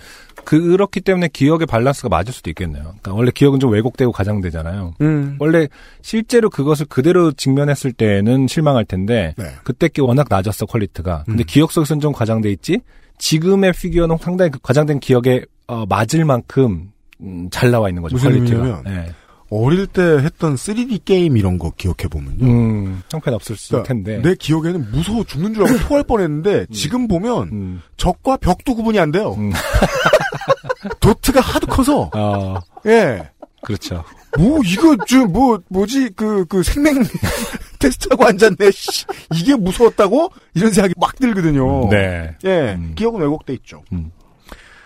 그렇기 0.48 1.02
때문에 1.02 1.28
기억의 1.28 1.68
밸런스가 1.68 2.08
맞을 2.08 2.34
수도 2.34 2.50
있겠네요. 2.52 2.84
그러니까 2.84 3.14
원래 3.14 3.32
기억은 3.32 3.60
좀 3.60 3.72
왜곡되고 3.72 4.14
과장되잖아요. 4.14 4.94
음. 5.02 5.36
원래 5.40 5.68
실제로 6.02 6.50
그것을 6.50 6.86
그대로 6.86 7.34
직면했을 7.34 7.92
때는 7.92 8.48
실망할 8.48 8.86
텐데 8.86 9.34
네. 9.38 9.52
그때 9.66 9.90
게 9.90 10.02
워낙 10.02 10.28
낮았어 10.30 10.66
quality가. 10.66 11.24
근데 11.26 11.44
음. 11.44 11.46
기억 11.46 11.74
속에서는 11.74 12.00
좀 12.00 12.14
과장돼 12.14 12.50
있지. 12.52 12.80
지금의 13.18 13.74
피규어는 13.74 14.18
상당히 14.22 14.52
그 14.52 14.60
과장된 14.60 15.02
기억에 15.02 15.42
어, 15.68 15.86
맞을 15.86 16.24
만큼 16.24 16.92
음, 17.22 17.50
잘 17.52 17.72
나와 17.72 17.90
있는 17.90 18.02
거죠. 18.02 18.16
무슨 18.16 18.32
quality가. 18.32 18.84
예. 18.88 19.14
어릴 19.50 19.88
때 19.88 20.02
했던 20.02 20.56
3D 20.56 21.06
게임 21.06 21.38
이런 21.38 21.58
거 21.58 21.72
기억해 21.78 22.10
보면요. 22.10 22.46
음, 22.46 23.02
형편 23.10 23.34
없을 23.34 23.56
수 23.56 23.70
그러니까 23.70 23.88
텐데. 23.88 24.22
내 24.22 24.36
기억에는 24.36 24.92
무서워 24.92 25.24
죽는 25.24 25.54
줄 25.54 25.66
알고 25.66 25.80
토할 25.88 26.04
뻔했는데 26.04 26.66
지금 26.74 27.08
보면 27.08 27.44
음, 27.54 27.82
적과 27.96 28.36
벽도 28.38 28.76
구분이 28.76 29.00
안 29.00 29.12
돼요. 29.12 29.36
음. 29.38 29.52
도트가 31.00 31.40
하도 31.40 31.68
커서 31.68 32.10
어, 32.14 32.60
예. 32.86 33.30
그렇죠. 33.62 34.04
뭐 34.38 34.60
이거 34.66 34.96
저뭐 35.06 35.62
뭐지 35.70 36.10
그그 36.16 36.64
색맹 36.64 36.96
테스트하고 37.80 38.26
앉았네. 38.26 38.72
씨. 38.72 39.06
이게 39.34 39.56
무서웠다고 39.56 40.30
이런 40.54 40.72
생각이 40.72 40.94
막 40.98 41.16
들거든요. 41.16 41.90
네. 41.90 42.36
예, 42.46 42.76
음. 42.78 42.94
기억은 42.96 43.22
왜곡돼 43.22 43.54
있죠. 43.56 43.84
음. 43.94 44.12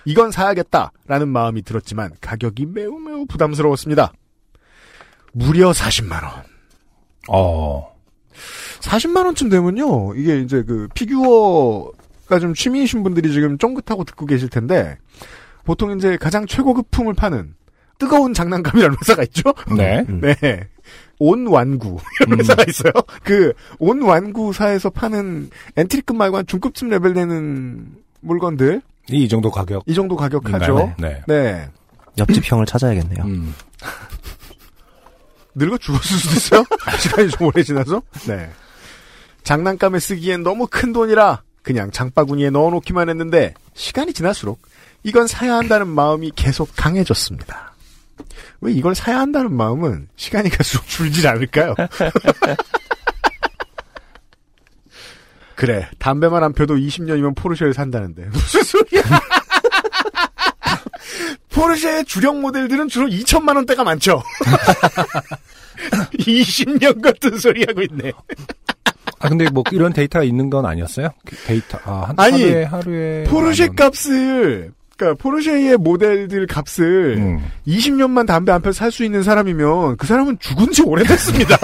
이건 0.05 0.31
사야겠다라는 0.31 1.27
마음이 1.27 1.61
들었지만 1.63 2.11
가격이 2.21 2.65
매우 2.67 2.99
매우 2.99 3.25
부담스러웠습니다. 3.25 4.11
무려 5.33 5.71
40만 5.71 6.23
원. 6.23 6.31
어, 7.29 7.95
40만 8.81 9.25
원쯤 9.25 9.49
되면요. 9.49 10.15
이게 10.15 10.39
이제 10.41 10.63
그 10.63 10.87
피규어가 10.95 12.39
좀 12.39 12.53
취미이신 12.53 13.03
분들이 13.03 13.31
지금 13.31 13.57
쫑긋하고 13.57 14.03
듣고 14.05 14.25
계실 14.25 14.49
텐데 14.49 14.97
보통 15.63 15.95
이제 15.97 16.17
가장 16.17 16.47
최고급품을 16.47 17.13
파는 17.13 17.53
뜨거운 17.99 18.33
장난감이라는 18.33 18.97
회사가 19.01 19.23
있죠. 19.23 19.53
네. 19.77 20.03
음. 20.09 20.21
네. 20.41 20.67
온 21.19 21.45
완구 21.45 21.99
이런 22.21 22.33
음. 22.33 22.39
회사가 22.39 22.65
있어요. 22.67 22.91
그 23.23 23.53
온 23.77 24.01
완구사에서 24.01 24.89
파는 24.89 25.51
entry급 25.77 26.15
말고 26.17 26.37
한 26.37 26.47
중급쯤 26.47 26.89
레벨 26.89 27.13
되는 27.13 27.93
물건들 28.21 28.81
이 29.09 29.27
정도 29.27 29.51
가격. 29.51 29.83
이 29.85 29.93
정도 29.93 30.15
가격 30.15 30.51
하죠. 30.53 30.93
네. 30.97 31.21
네. 31.27 31.69
옆집 32.17 32.49
형을 32.49 32.65
찾아야겠네요. 32.65 33.23
음. 33.23 33.53
늙어 35.55 35.77
죽었을 35.77 36.17
수도 36.17 36.35
있어요. 36.35 36.63
시간이 36.99 37.29
좀 37.29 37.47
오래 37.47 37.63
지나서. 37.63 38.01
네. 38.27 38.49
장난감에 39.43 39.99
쓰기엔 39.99 40.43
너무 40.43 40.67
큰 40.69 40.93
돈이라 40.93 41.41
그냥 41.61 41.91
장바구니에 41.91 42.51
넣어놓기만 42.51 43.09
했는데 43.09 43.53
시간이 43.73 44.13
지날수록 44.13 44.61
이건 45.03 45.27
사야 45.27 45.55
한다는 45.55 45.87
마음이 45.87 46.31
계속 46.35 46.69
강해졌습니다. 46.75 47.73
왜 48.61 48.71
이걸 48.71 48.93
사야 48.93 49.19
한다는 49.19 49.53
마음은 49.53 50.07
시간이 50.15 50.49
갈수록 50.49 50.85
줄질 50.87 51.27
않을까요? 51.27 51.75
그래 55.61 55.87
담배만 55.99 56.43
안 56.43 56.53
펴도 56.53 56.75
20년이면 56.75 57.35
포르쉐를 57.35 57.75
산다는데 57.75 58.25
무슨 58.33 58.63
소리야? 58.63 59.03
포르쉐의 61.53 62.05
주력 62.05 62.39
모델들은 62.39 62.87
주로 62.87 63.05
2천만 63.05 63.55
원대가 63.55 63.83
많죠. 63.83 64.23
20년 66.17 66.99
같은 66.99 67.37
소리 67.37 67.63
하고 67.67 67.83
있네. 67.83 68.11
아 69.19 69.29
근데 69.29 69.47
뭐 69.51 69.63
이런 69.71 69.93
데이터가 69.93 70.25
있는 70.25 70.49
건 70.49 70.65
아니었어요? 70.65 71.09
그 71.23 71.35
데이터 71.45 71.77
아 71.83 72.05
한, 72.07 72.15
아니, 72.17 72.41
하루에 72.41 72.63
하루에 72.63 73.23
포르쉐 73.25 73.67
만 73.67 73.69
원. 73.69 73.75
값을 73.75 74.71
그러니까 74.97 75.21
포르쉐의 75.21 75.77
모델들 75.77 76.47
값을 76.47 77.17
음. 77.19 77.51
20년만 77.67 78.25
담배 78.25 78.51
안 78.51 78.63
펴서 78.63 78.79
살수 78.79 79.05
있는 79.05 79.21
사람이면 79.21 79.97
그 79.97 80.07
사람은 80.07 80.39
죽은 80.39 80.71
지 80.71 80.81
오래됐습니다. 80.81 81.55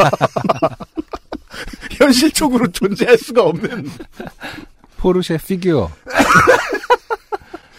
현실적으로 1.91 2.67
존재할 2.71 3.17
수가 3.17 3.43
없는 3.43 3.89
포르쉐 4.97 5.37
피규어 5.37 5.89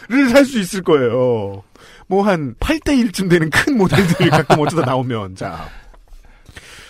를 0.09 0.29
살 0.31 0.45
수 0.47 0.59
있을 0.59 0.83
거예요. 0.83 1.63
뭐 2.07 2.23
한 2.23 2.55
8대 2.61 2.87
1쯤 3.11 3.29
되는 3.29 3.51
큰 3.51 3.77
모델들이 3.77 4.31
가끔 4.31 4.61
어쩌다 4.61 4.87
나오면 4.87 5.37
자. 5.37 5.69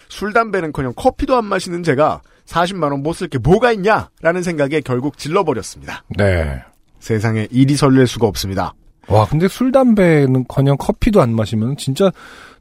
술 0.08 0.32
담배는커녕 0.32 0.92
커피도 0.96 1.36
안 1.36 1.44
마시는 1.44 1.82
제가 1.82 2.22
40만 2.46 2.84
원 2.92 3.02
못 3.02 3.14
쓸 3.16 3.28
게 3.28 3.38
뭐가 3.38 3.72
있냐라는 3.72 4.42
생각에 4.42 4.80
결국 4.80 5.18
질러버렸습니다. 5.18 6.04
네. 6.16 6.62
세상에 7.00 7.46
일이 7.50 7.76
설렐 7.76 8.06
수가 8.06 8.26
없습니다. 8.28 8.74
와 9.08 9.26
근데 9.26 9.48
술 9.48 9.72
담배는커녕 9.72 10.76
커피도 10.78 11.20
안 11.20 11.34
마시면 11.34 11.76
진짜 11.76 12.12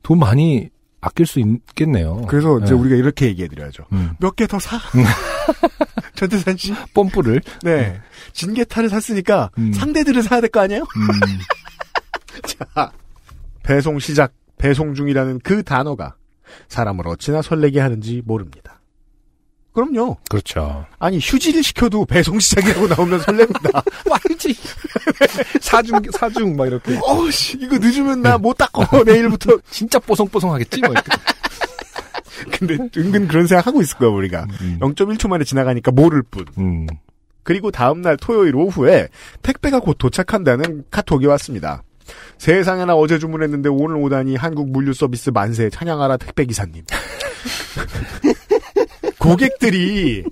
돈 0.01 0.17
많이 0.19 0.69
아낄 1.01 1.25
수 1.25 1.39
있겠네요. 1.39 2.23
그래서 2.27 2.57
이제 2.59 2.73
네. 2.73 2.79
우리가 2.79 2.95
이렇게 2.95 3.27
얘기해드려야죠. 3.27 3.85
음. 3.91 4.11
몇개 4.19 4.47
더 4.47 4.59
사. 4.59 4.77
전태산 6.15 6.57
씨. 6.57 6.73
뽐뿌를 6.93 7.41
네. 7.63 8.01
진게타를 8.33 8.89
샀으니까 8.89 9.51
음. 9.57 9.71
상대들을 9.73 10.23
사야 10.23 10.41
될 10.41 10.49
거 10.49 10.59
아니에요? 10.61 10.81
음. 10.81 11.07
자, 12.73 12.91
배송 13.63 13.99
시작, 13.99 14.33
배송 14.57 14.93
중이라는 14.95 15.39
그 15.43 15.63
단어가 15.63 16.15
사람을 16.69 17.07
어찌나 17.07 17.41
설레게 17.41 17.79
하는지 17.79 18.21
모릅니다. 18.25 18.76
그럼요. 19.77 20.17
그렇죠. 20.27 20.87
아니 20.97 21.19
휴지를 21.19 21.61
시켜도 21.61 22.05
배송 22.05 22.39
시작이라고 22.39 22.87
나오면 22.87 23.19
설렙니다. 23.19 23.83
말지 24.09 24.55
사중 25.61 26.01
사중 26.11 26.55
막 26.55 26.65
이렇게 26.65 26.97
어우씨 27.03 27.59
이거 27.61 27.77
늦으면 27.77 28.23
나 28.23 28.39
못 28.39 28.57
닦어 28.57 29.03
내일부터. 29.05 29.55
진짜 29.69 29.99
뽀송뽀송하겠지 29.99 30.81
뭐 30.81 30.91
이렇게. 30.93 31.11
근데 32.57 32.77
은근 32.97 33.27
그런 33.27 33.45
생각 33.45 33.67
하고 33.67 33.81
있을 33.83 33.97
거야 33.99 34.09
우리가. 34.09 34.47
음. 34.61 34.79
0.1초 34.81 35.27
만에 35.27 35.43
지나가니까 35.43 35.91
모를 35.91 36.23
뿐. 36.23 36.45
음. 36.57 36.87
그리고 37.43 37.69
다음 37.69 38.01
날 38.01 38.17
토요일 38.17 38.55
오후에 38.55 39.09
택배가 39.43 39.79
곧 39.79 39.95
도착한다는 39.99 40.85
카톡이 40.89 41.27
왔습니다. 41.27 41.83
세상에나 42.39 42.95
어제 42.95 43.19
주문했는데 43.19 43.69
오늘 43.69 43.97
오다니 43.97 44.37
한국 44.37 44.71
물류 44.71 44.93
서비스 44.93 45.29
만세 45.29 45.69
찬양하라 45.69 46.17
택배 46.17 46.45
기사님. 46.45 46.83
고객들이 49.31 50.23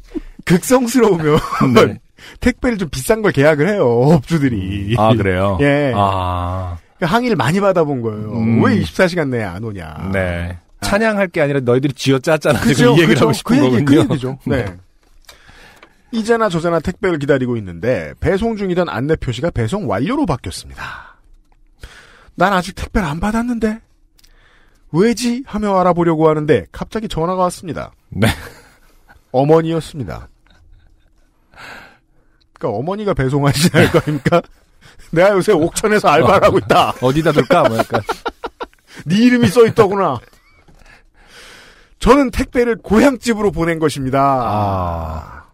극성스러우면 0.45 1.39
네. 1.75 1.99
택배를 2.39 2.77
좀 2.77 2.89
비싼 2.89 3.21
걸 3.21 3.31
계약을 3.31 3.67
해요 3.69 3.85
업주들이. 3.85 4.95
아 4.97 5.13
그래요. 5.15 5.57
예. 5.61 5.91
아. 5.95 6.77
항의를 7.01 7.35
많이 7.35 7.59
받아본 7.59 8.01
거예요. 8.01 8.31
음. 8.31 8.63
왜 8.63 8.79
24시간 8.79 9.29
내에 9.29 9.43
안 9.43 9.63
오냐. 9.63 10.09
네. 10.13 10.57
찬양할 10.81 11.27
게 11.29 11.41
아니라 11.41 11.59
너희들이 11.61 11.93
쥐어짰잖아. 11.93 12.61
그죠? 12.61 12.89
이 12.89 12.93
얘기를 12.93 13.09
그죠? 13.09 13.21
하고 13.25 13.33
싶은 13.33 13.57
그 13.57 13.65
얘기, 13.65 13.85
거군요. 13.85 13.85
그 13.85 14.13
얘기죠. 14.13 14.37
네. 14.45 14.65
이제나 16.11 16.47
저제나 16.49 16.79
택배를 16.79 17.19
기다리고 17.19 17.57
있는데 17.57 18.13
배송 18.19 18.55
중이던 18.55 18.87
안내 18.87 19.15
표시가 19.15 19.49
배송 19.51 19.89
완료로 19.89 20.25
바뀌었습니다. 20.25 20.83
난 22.35 22.53
아직 22.53 22.75
택배를 22.75 23.07
안 23.07 23.19
받았는데 23.19 23.79
왜지 24.91 25.43
하며 25.45 25.77
알아보려고 25.79 26.29
하는데 26.29 26.65
갑자기 26.71 27.07
전화가 27.09 27.41
왔습니다. 27.43 27.91
네. 28.09 28.27
어머니였습니다. 29.35 30.29
그러니까 32.53 32.79
어머니가 32.79 33.13
배송하시지 33.13 33.69
않을 33.73 33.91
거 33.91 33.99
아닙니까? 33.99 34.41
내가 35.11 35.31
요새 35.31 35.51
옥천에서 35.51 36.07
알바를 36.07 36.47
하고 36.47 36.57
있다. 36.57 36.93
어디다 37.01 37.31
둘까? 37.33 37.63
뭐 37.63 37.77
약간. 37.77 38.01
네 39.05 39.17
이름이 39.17 39.47
써 39.47 39.65
있더구나. 39.67 40.19
저는 41.99 42.31
택배를 42.31 42.77
고향집으로 42.77 43.51
보낸 43.51 43.79
것입니다. 43.79 44.19
아. 44.21 45.45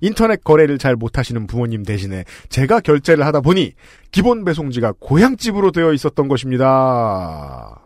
인터넷 0.00 0.42
거래를 0.42 0.78
잘 0.78 0.96
못하시는 0.96 1.46
부모님 1.46 1.82
대신에 1.82 2.24
제가 2.48 2.80
결제를 2.80 3.26
하다 3.26 3.42
보니 3.42 3.74
기본 4.10 4.44
배송지가 4.44 4.94
고향집으로 4.98 5.72
되어 5.72 5.92
있었던 5.92 6.28
것입니다. 6.28 7.78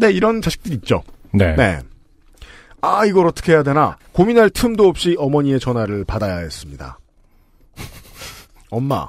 네, 0.00 0.10
이런 0.10 0.40
자식들 0.40 0.72
있죠. 0.74 1.02
네. 1.32 1.54
네. 1.56 1.80
아, 2.80 3.04
이걸 3.04 3.26
어떻게 3.26 3.52
해야 3.52 3.62
되나? 3.62 3.96
고민할 4.12 4.50
틈도 4.50 4.88
없이 4.88 5.16
어머니의 5.18 5.60
전화를 5.60 6.04
받아야 6.04 6.38
했습니다. 6.38 6.98
엄마. 8.70 9.08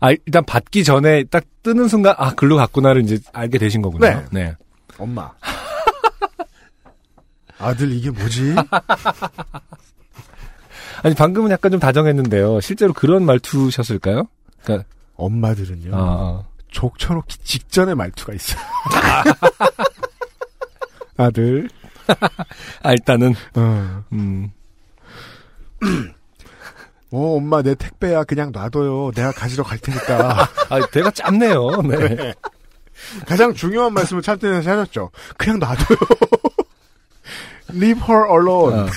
아, 0.00 0.10
일단 0.10 0.44
받기 0.44 0.84
전에 0.84 1.24
딱 1.24 1.44
뜨는 1.62 1.88
순간, 1.88 2.14
아, 2.18 2.34
글로 2.34 2.56
갔구나를 2.56 3.02
이제 3.02 3.18
알게 3.32 3.58
되신 3.58 3.82
거군요. 3.82 4.06
네. 4.06 4.24
네. 4.30 4.54
엄마. 4.98 5.30
아들, 7.58 7.92
이게 7.92 8.10
뭐지? 8.10 8.54
아니, 11.02 11.14
방금은 11.14 11.50
약간 11.50 11.70
좀 11.70 11.80
다정했는데요. 11.80 12.60
실제로 12.60 12.92
그런 12.92 13.24
말투셨을까요? 13.24 14.28
그러니까, 14.62 14.88
엄마들은요. 15.16 15.94
아, 15.94 15.98
아. 15.98 16.44
족 16.70 16.98
쳐놓기 16.98 17.38
직전의 17.44 17.94
말투가 17.94 18.34
있어요. 18.34 18.60
아들. 21.16 21.68
아, 22.82 22.92
일단은, 22.92 23.34
어. 23.54 24.04
음, 24.12 24.50
어, 27.10 27.36
엄마, 27.36 27.62
내 27.62 27.74
택배야. 27.74 28.24
그냥 28.24 28.50
놔둬요. 28.52 29.12
내가 29.14 29.30
가지러 29.32 29.62
갈 29.62 29.78
테니까. 29.78 30.48
아, 30.68 30.86
대가 30.90 31.10
짧네요. 31.10 31.82
네. 31.82 32.34
가장 33.26 33.54
중요한 33.54 33.92
말씀을 33.94 34.22
참때에서 34.22 34.70
하셨죠. 34.70 35.10
그냥 35.36 35.58
놔둬요. 35.60 35.98
Leave 37.70 38.02
her 38.08 38.26
alone. 38.30 38.80
어. 38.80 38.86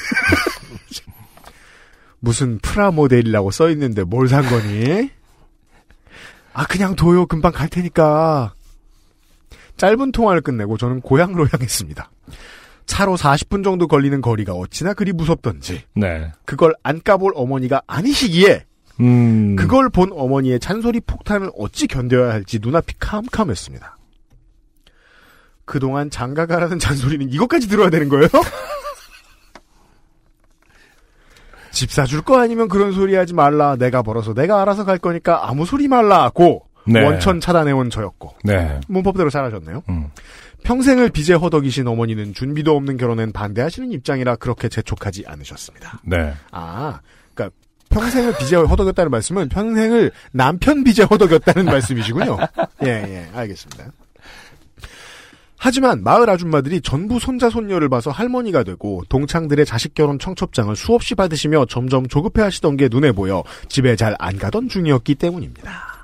무슨 2.20 2.58
프라모델이라고 2.60 3.52
써 3.52 3.70
있는데 3.70 4.04
뭘 4.04 4.28
산 4.28 4.44
거니? 4.50 5.12
아, 6.54 6.66
그냥 6.66 6.96
둬요. 6.96 7.28
금방 7.28 7.52
갈 7.52 7.70
테니까. 7.70 8.54
짧은 9.78 10.12
통화를 10.12 10.42
끝내고 10.42 10.78
저는 10.78 11.02
고향으로 11.02 11.48
향했습니다. 11.52 12.10
차로 12.88 13.16
40분 13.16 13.64
정도 13.64 13.88
걸리는 13.88 14.20
거리가 14.22 14.54
어찌나 14.54 14.94
그리 14.94 15.14
무섭던지. 15.14 15.84
네. 15.94 16.32
그걸 16.46 16.74
안 16.82 17.02
까볼 17.04 17.34
어머니가 17.36 17.84
아니시기에 17.86 18.66
음. 19.02 19.56
그걸 19.56 19.90
본 19.90 20.12
어머니의 20.12 20.60
잔소리 20.60 21.00
폭탄을 21.02 21.52
어찌 21.58 21.86
견뎌야 21.86 22.32
할지 22.32 22.58
눈앞이 22.60 22.96
캄캄했습니다. 23.00 23.98
그동안 25.66 26.10
장가가라는 26.10 26.80
잔소리는 26.80 27.30
이것까지 27.30 27.68
들어야 27.68 27.92
되는 27.92 28.10
거예요? 28.10 28.28
집 31.72 31.92
사줄 31.92 32.22
거 32.24 32.40
아니면 32.40 32.70
그런 32.70 32.94
소리 32.94 33.14
하지 33.16 33.36
말라. 33.36 33.76
내가 33.76 34.02
벌어서 34.02 34.34
내가 34.34 34.62
알아서 34.62 34.84
갈 34.86 34.98
거니까 34.98 35.48
아무 35.48 35.66
소리 35.66 35.88
말라고 35.88 36.66
네. 36.88 37.04
원천 37.04 37.40
차단해온 37.40 37.90
저였고 37.90 38.34
네. 38.46 38.80
문법대로 38.88 39.30
잘하셨네요. 39.30 39.84
음. 39.90 40.10
평생을 40.64 41.10
빚에 41.10 41.36
허덕이신 41.36 41.88
어머니는 41.88 42.34
준비도 42.34 42.76
없는 42.76 42.98
결혼엔 42.98 43.32
반대하시는 43.32 43.92
입장이라 43.92 44.36
그렇게 44.38 44.68
재촉하지 44.70 45.24
않으셨습니다. 45.28 46.00
네. 46.04 46.34
아, 46.52 47.00
그러니까 47.34 47.56
평생을 47.90 48.36
빚에 48.38 48.58
허덕였다는 48.58 49.10
말씀은 49.12 49.50
평생을 49.50 50.12
남편 50.32 50.84
빚에 50.84 51.06
허덕였다는 51.06 51.66
말씀이시군요. 51.66 52.38
예, 52.84 52.88
예, 52.90 53.30
알겠습니다. 53.34 53.86
하지만 55.60 56.04
마을 56.04 56.30
아줌마들이 56.30 56.82
전부 56.82 57.20
손자 57.20 57.50
손녀를 57.50 57.90
봐서 57.90 58.12
할머니가 58.12 58.64
되고 58.64 59.04
동창들의 59.10 59.66
자식 59.66 59.96
결혼 59.96 60.20
청첩장을 60.20 60.76
수없이 60.76 61.16
받으시며 61.16 61.66
점점 61.66 62.08
조급해하시던 62.08 62.78
게 62.78 62.90
눈에 62.92 63.12
보여 63.12 63.44
집에 63.68 63.96
잘 63.96 64.16
안 64.20 64.38
가던 64.38 64.70
중이었기 64.70 65.16
때문입니다. 65.16 65.97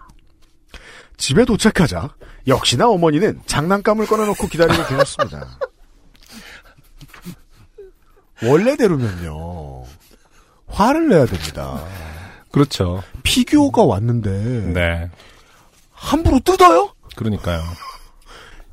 집에 1.18 1.46
도착하자 1.46 2.10
역시나 2.48 2.88
어머니는 2.90 3.42
장난감을 3.46 4.06
꺼내놓고 4.08 4.48
기다리고 4.48 4.86
계셨습니다. 4.88 5.58
원래대로면요 8.44 9.84
화를 10.68 11.08
내야 11.10 11.26
됩니다. 11.26 11.86
그렇죠. 12.52 13.02
피규어가 13.24 13.84
왔는데 13.84 14.30
네. 14.74 15.10
함부로 15.92 16.40
뜯어요? 16.40 16.94
그러니까요. 17.16 17.62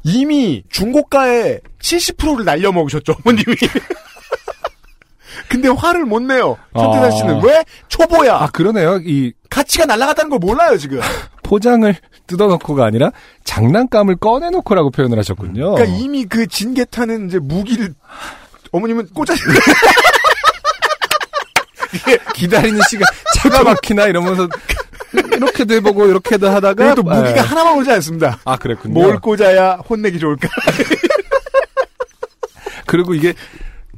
이미 0.02 0.62
중고가의 0.70 1.60
70%를 1.80 2.44
날려 2.44 2.72
먹으셨죠, 2.72 3.14
어머님이. 3.24 3.54
근데 5.48 5.68
화를 5.68 6.04
못 6.04 6.20
내요. 6.22 6.56
천태산 6.74 7.04
아. 7.04 7.10
씨는 7.10 7.42
왜? 7.44 7.64
초보야. 7.88 8.36
아, 8.36 8.46
그러네요. 8.48 8.98
이 9.04 9.32
가치가 9.48 9.84
날아갔다는 9.84 10.30
걸 10.30 10.38
몰라요, 10.38 10.76
지금. 10.78 11.00
포장을 11.50 11.92
뜯어놓고가 12.28 12.84
아니라 12.84 13.10
장난감을 13.44 14.16
꺼내놓고라고 14.16 14.90
표현을 14.90 15.18
하셨군요. 15.18 15.74
그러니까 15.74 15.98
이미 15.98 16.24
그 16.24 16.46
진개타는 16.46 17.26
이제 17.26 17.40
무기를 17.40 17.92
어머님은 18.70 19.08
꽂아 19.12 19.34
기다리는 22.34 22.80
시간 22.88 23.04
차가 23.34 23.64
막히나 23.64 24.06
이러면서 24.06 24.48
이렇게도 25.12 25.74
해보고 25.74 26.06
이렇게도 26.06 26.48
하다가 26.48 26.74
그래도 26.74 27.02
무기가 27.02 27.36
예. 27.36 27.40
하나만 27.40 27.76
오지 27.78 27.90
않습니다. 27.90 28.38
아 28.44 28.56
그랬군요. 28.56 28.94
뭘 28.94 29.18
꽂아야 29.18 29.80
혼내기 29.88 30.20
좋을까? 30.20 30.48
그리고 32.86 33.14
이게 33.14 33.34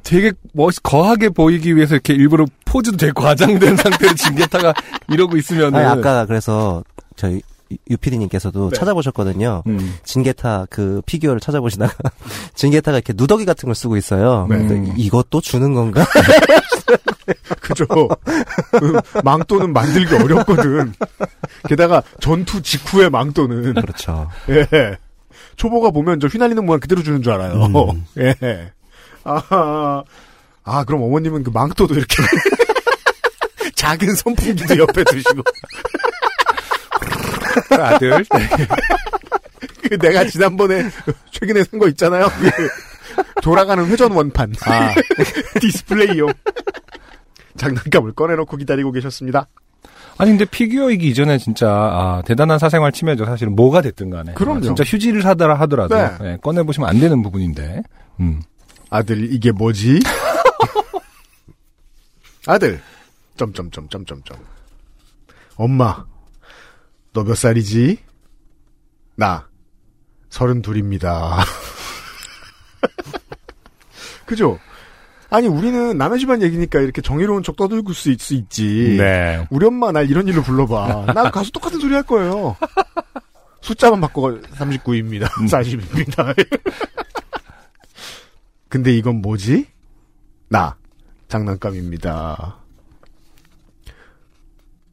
되게 0.02 0.32
멋 0.54 0.74
거하게 0.82 1.28
보이기 1.28 1.76
위해서 1.76 1.96
이렇게 1.96 2.14
일부러 2.14 2.46
포즈도 2.64 2.96
되게 2.96 3.12
과장된 3.12 3.76
상태로 3.76 4.14
진계타가 4.14 4.72
이러고 5.10 5.36
있으면은 5.36 5.78
아니, 5.78 5.86
아까 5.86 6.24
그래서 6.24 6.82
저희 7.16 7.42
유피디님께서도 7.88 8.70
네. 8.70 8.76
찾아보셨거든요. 8.78 9.62
음. 9.66 9.94
진게타 10.04 10.66
그 10.68 11.00
피규어를 11.06 11.40
찾아보시다가 11.40 11.94
진게타가 12.54 12.98
이렇게 12.98 13.14
누더기 13.16 13.44
같은 13.46 13.66
걸 13.66 13.74
쓰고 13.74 13.96
있어요. 13.96 14.46
네. 14.50 14.92
이- 14.96 15.04
이것도 15.06 15.40
주는 15.40 15.72
건가? 15.72 16.04
그죠. 17.60 17.86
그 17.86 19.00
망토는 19.24 19.72
만들기 19.72 20.14
어렵거든. 20.14 20.92
게다가 21.68 22.02
전투 22.20 22.60
직후의 22.60 23.08
망토는 23.08 23.74
그렇죠. 23.74 24.28
예. 24.50 24.98
초보가 25.56 25.90
보면 25.92 26.20
저 26.20 26.26
휘날리는 26.26 26.64
모양 26.66 26.80
그대로 26.80 27.02
주는 27.02 27.22
줄 27.22 27.32
알아요. 27.32 27.54
음. 27.54 28.04
예. 28.18 28.70
아, 29.24 30.02
아, 30.64 30.84
그럼 30.84 31.02
어머님은 31.04 31.42
그 31.44 31.50
망토도 31.50 31.94
이렇게 31.94 32.16
작은 33.76 34.14
선풍기도 34.14 34.76
옆에 34.78 35.04
두시고 35.04 35.42
아들 37.80 38.24
그 39.88 39.98
내가 39.98 40.24
지난번에 40.24 40.84
최근에 41.30 41.64
산 41.64 41.80
거 41.80 41.88
있잖아요. 41.88 42.26
그 42.26 43.30
돌아가는 43.42 43.84
회전 43.86 44.12
원판 44.12 44.52
아 44.66 44.94
디스플레이용 45.60 46.32
장난감을 47.56 48.12
꺼내놓고 48.12 48.56
기다리고 48.56 48.92
계셨습니다. 48.92 49.48
아니 50.18 50.30
근데 50.30 50.44
피규어이기 50.44 51.08
이전에 51.08 51.38
진짜 51.38 51.68
아, 51.70 52.22
대단한 52.24 52.58
사생활 52.58 52.92
침해죠. 52.92 53.24
사실은 53.24 53.56
뭐가 53.56 53.80
됐든 53.80 54.10
간에. 54.10 54.34
그럼요. 54.34 54.58
아, 54.58 54.62
진짜 54.62 54.84
휴지를 54.84 55.22
사더라 55.22 55.54
하더라도 55.60 55.96
네. 55.96 56.10
예, 56.22 56.38
꺼내 56.42 56.62
보시면 56.62 56.88
안 56.88 57.00
되는 57.00 57.22
부분인데. 57.22 57.82
음. 58.20 58.42
아들 58.90 59.32
이게 59.32 59.50
뭐지? 59.52 60.00
아들 62.46 62.80
점점점점점점 63.36 64.36
엄마 65.56 66.04
너 67.12 67.24
몇 67.24 67.34
살이지? 67.36 67.98
나 69.16 69.48
서른 70.30 70.62
둘입니다. 70.62 71.44
그죠? 74.24 74.58
아니 75.28 75.46
우리는 75.46 75.96
남의 75.96 76.18
집안 76.18 76.42
얘기니까 76.42 76.80
이렇게 76.80 77.00
정의로운 77.02 77.42
척 77.42 77.56
떠들고 77.56 77.92
수, 77.92 78.10
있, 78.10 78.20
수 78.20 78.34
있지. 78.34 78.96
네. 78.98 79.46
우리 79.50 79.66
엄마 79.66 79.92
날 79.92 80.10
이런 80.10 80.26
일로 80.28 80.42
불러봐. 80.42 81.12
나 81.14 81.30
가서 81.30 81.50
똑같은 81.50 81.78
소리 81.80 81.94
할 81.94 82.02
거예요. 82.02 82.56
숫자만 83.60 84.00
바꿔 84.00 84.22
39입니다. 84.54 85.26
40입니다. 85.28 86.34
근데 88.68 88.94
이건 88.96 89.20
뭐지? 89.20 89.66
나 90.48 90.76
장난감입니다. 91.28 92.61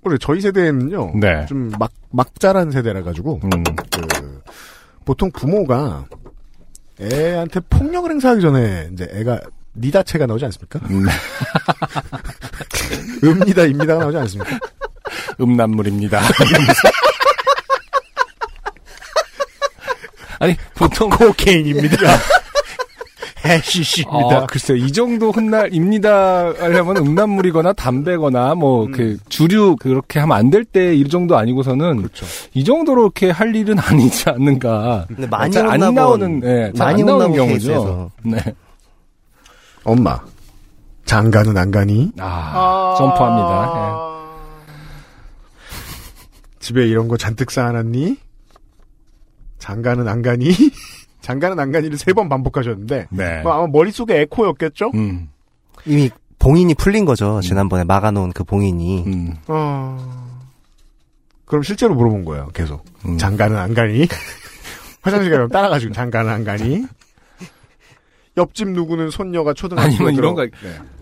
원래 0.02 0.18
저희 0.20 0.42
세대에는요. 0.42 1.14
네. 1.20 1.46
좀 1.48 1.72
막, 1.78 1.92
막 2.12 2.40
자란 2.40 2.72
세대라 2.72 3.04
가지고 3.04 3.40
음. 3.44 3.64
그 3.92 4.42
보통 5.06 5.30
부모가 5.32 6.06
애한테 7.02 7.60
폭력을 7.70 8.10
행사하기 8.10 8.42
전에 8.42 8.90
이제 8.94 9.08
애가 9.12 9.40
니다체가 9.76 10.26
나오지 10.26 10.46
않습니까? 10.46 10.80
음. 10.90 11.06
읍니다, 13.24 13.64
입니다가 13.64 14.02
나오지 14.02 14.18
않습니까? 14.18 14.58
음란물입니다. 15.40 16.20
아니 20.40 20.56
보통 20.74 21.10
코케인입니다. 21.10 21.98
해시시입니다. 23.50 24.38
아, 24.38 24.46
글쎄요. 24.46 24.78
이 24.78 24.92
정도 24.92 25.32
훗날입니다 25.32 26.54
하려면 26.58 26.98
음란물이거나 26.98 27.74
담배거나 27.74 28.56
뭐 28.56 28.86
음. 28.86 28.92
그 28.92 29.18
주류 29.30 29.76
그렇게 29.78 30.20
하면 30.20 30.38
안 30.38 30.50
될 30.52 30.64
때 30.66 30.94
이 30.96 31.08
정도 31.10 31.38
아니고서는 31.38 31.98
그렇죠. 31.98 32.26
이 32.54 32.64
정도로 32.64 33.02
이렇게 33.04 33.32
할 33.32 33.56
일은 33.56 33.78
아니지 33.84 34.30
않는가. 34.30 35.06
근데 35.08 35.28
많이 35.28 35.52
잘안 35.52 35.80
혼나본- 35.80 35.94
나오는 35.94 36.42
예, 36.44 36.72
잘 36.76 36.88
많이 36.88 37.02
안 37.02 37.08
나오는 37.08 37.34
경우죠. 37.34 37.48
케이스에서. 37.48 38.12
네. 38.24 38.38
엄마, 39.84 40.20
장가는 41.06 41.58
안 41.58 41.72
가니? 41.72 42.12
아, 42.20 42.96
점프합니다. 42.98 44.10
집에 46.60 46.86
이런 46.88 47.08
거 47.08 47.18
잔뜩 47.18 47.50
쌓아놨니? 47.52 48.18
장가는 49.58 50.08
안 50.08 50.22
가니? 50.22 50.50
장가는 51.30 51.60
안 51.60 51.72
가니를 51.72 52.00
세번 52.00 52.28
반복하셨는데 52.28 52.96
예. 52.98 53.08
네. 53.12 53.42
뭐 53.44 53.54
아마 53.54 53.68
머릿속에 53.68 54.22
에코였겠죠? 54.22 54.92
음, 54.96 55.30
이미 55.86 56.10
봉인이 56.40 56.74
풀린 56.74 57.06
거죠. 57.06 57.40
지난번에 57.42 57.84
막아놓은 57.84 58.32
그 58.32 58.44
봉인이. 58.44 59.04
음, 59.06 59.36
어... 59.48 60.28
그럼 61.46 61.62
실제로 61.62 61.94
물어본 61.94 62.26
거예요. 62.26 62.48
계속 62.54 62.84
음. 63.06 63.20
장가는 63.20 63.56
안 63.56 63.76
가니? 63.76 64.08
화장실 65.02 65.32
가면 65.32 65.50
따라가지고 65.50 65.94
장가는 65.94 66.32
안 66.32 66.44
가니? 66.44 66.86
옆집 68.40 68.70
누구는 68.70 69.10
손녀가 69.10 69.54
초등학교 69.54 69.88
아니면 69.88 70.16
이런 70.16 70.34
거, 70.34 70.44
네. 70.44 70.52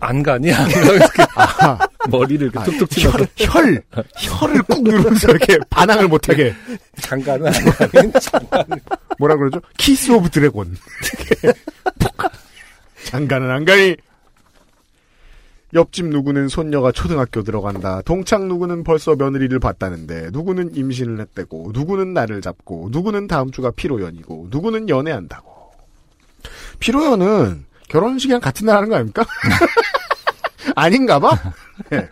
안? 0.00 0.18
이렇게 0.44 1.24
아하, 1.36 1.78
머리를 2.10 2.48
이렇게 2.48 2.70
툭툭 2.70 2.90
치면서 2.90 3.18
혈, 3.36 3.82
혈, 3.90 4.04
혈을 4.16 4.62
꾹 4.64 4.82
누르면서 4.82 5.28
이렇게 5.28 5.58
반항을 5.70 6.08
못하게 6.08 6.52
장가는 7.00 7.46
안 7.46 7.52
가니? 7.52 8.12
뭐라 9.18 9.36
그러죠? 9.36 9.60
Kiss 9.76 10.10
of 10.10 10.30
Dragon. 10.30 10.76
푹. 11.98 12.12
장가는 13.04 13.48
안 13.50 13.64
가니. 13.64 13.96
옆집 15.74 16.06
누구는 16.06 16.48
손녀가 16.48 16.90
초등학교 16.92 17.42
들어간다. 17.42 18.00
동창 18.02 18.48
누구는 18.48 18.84
벌써 18.84 19.14
며느리를 19.14 19.58
봤다는데 19.60 20.30
누구는 20.32 20.74
임신을 20.74 21.20
했대고 21.20 21.72
누구는 21.74 22.14
날을 22.14 22.40
잡고 22.40 22.88
누구는 22.90 23.26
다음 23.28 23.50
주가 23.50 23.70
피로연이고 23.70 24.48
누구는 24.50 24.88
연애한다고. 24.88 25.57
피로연은 26.78 27.64
결혼식이랑 27.88 28.40
같은 28.40 28.66
날 28.66 28.76
하는 28.76 28.88
거 28.88 28.96
아닙니까? 28.96 29.24
아닌가 30.76 31.18
봐? 31.18 31.36
네. 31.90 32.08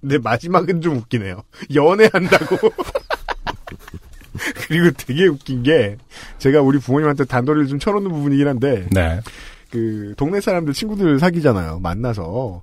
근데 0.00 0.18
마지막은 0.18 0.80
좀 0.80 0.96
웃기네요. 0.96 1.42
연애한다고. 1.74 2.56
그리고 4.68 4.90
되게 4.96 5.26
웃긴 5.26 5.62
게 5.62 5.96
제가 6.38 6.60
우리 6.60 6.78
부모님한테 6.78 7.24
단도리를 7.24 7.68
좀 7.68 7.78
쳐놓는 7.78 8.10
부분이긴 8.10 8.46
한데 8.46 8.86
네. 8.90 9.20
그 9.70 10.14
동네 10.16 10.40
사람들 10.40 10.74
친구들 10.74 11.18
사귀잖아요. 11.18 11.80
만나서 11.80 12.62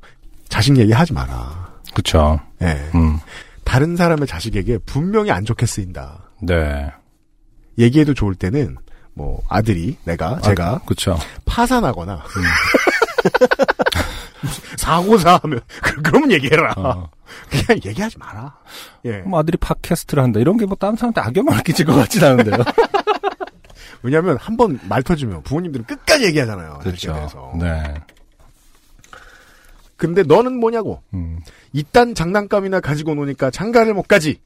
자식 0.49 0.77
얘기하지 0.77 1.13
마라. 1.13 1.73
그쵸. 1.93 2.39
예. 2.61 2.89
음, 2.95 3.17
다른 3.63 3.95
사람의 3.95 4.27
자식에게 4.27 4.79
분명히 4.79 5.31
안 5.31 5.45
좋게 5.45 5.65
쓰인다. 5.65 6.29
네. 6.41 6.91
얘기해도 7.77 8.13
좋을 8.13 8.35
때는 8.35 8.77
뭐 9.15 9.41
아들이 9.49 9.97
내가 10.05 10.39
제가 10.41 10.69
아, 10.69 10.79
그쵸. 10.85 11.17
파산하거나 11.45 12.23
사고사 14.77 15.39
하면 15.43 15.61
그- 15.81 16.01
그러면 16.01 16.31
얘기해라. 16.31 16.73
어. 16.77 17.09
그냥 17.49 17.79
얘기하지 17.85 18.17
마라. 18.17 18.55
예. 19.05 19.17
뭐 19.19 19.39
아들이 19.39 19.57
팟캐스트를 19.57 20.21
한다. 20.23 20.39
이런 20.39 20.57
게 20.57 20.65
뭐 20.65 20.75
다른 20.75 20.95
사람한테 20.95 21.21
악영향을 21.21 21.63
끼칠 21.63 21.85
것 21.85 21.93
같진 21.95 22.23
않은데요. 22.23 22.57
왜냐하면 24.03 24.37
한 24.37 24.57
번 24.57 24.79
말 24.89 25.01
터지면 25.03 25.43
부모님들은 25.43 25.85
끝까지 25.85 26.25
얘기하잖아요. 26.25 26.79
그렇죠. 26.83 27.53
네. 27.59 27.93
근데 29.95 30.23
너는 30.23 30.59
뭐냐고. 30.59 31.01
음. 31.13 31.39
이딴 31.71 32.13
장난감이나 32.13 32.81
가지고 32.81 33.15
노니까 33.15 33.49
장가를 33.51 33.93
못 33.93 34.07
가지. 34.07 34.41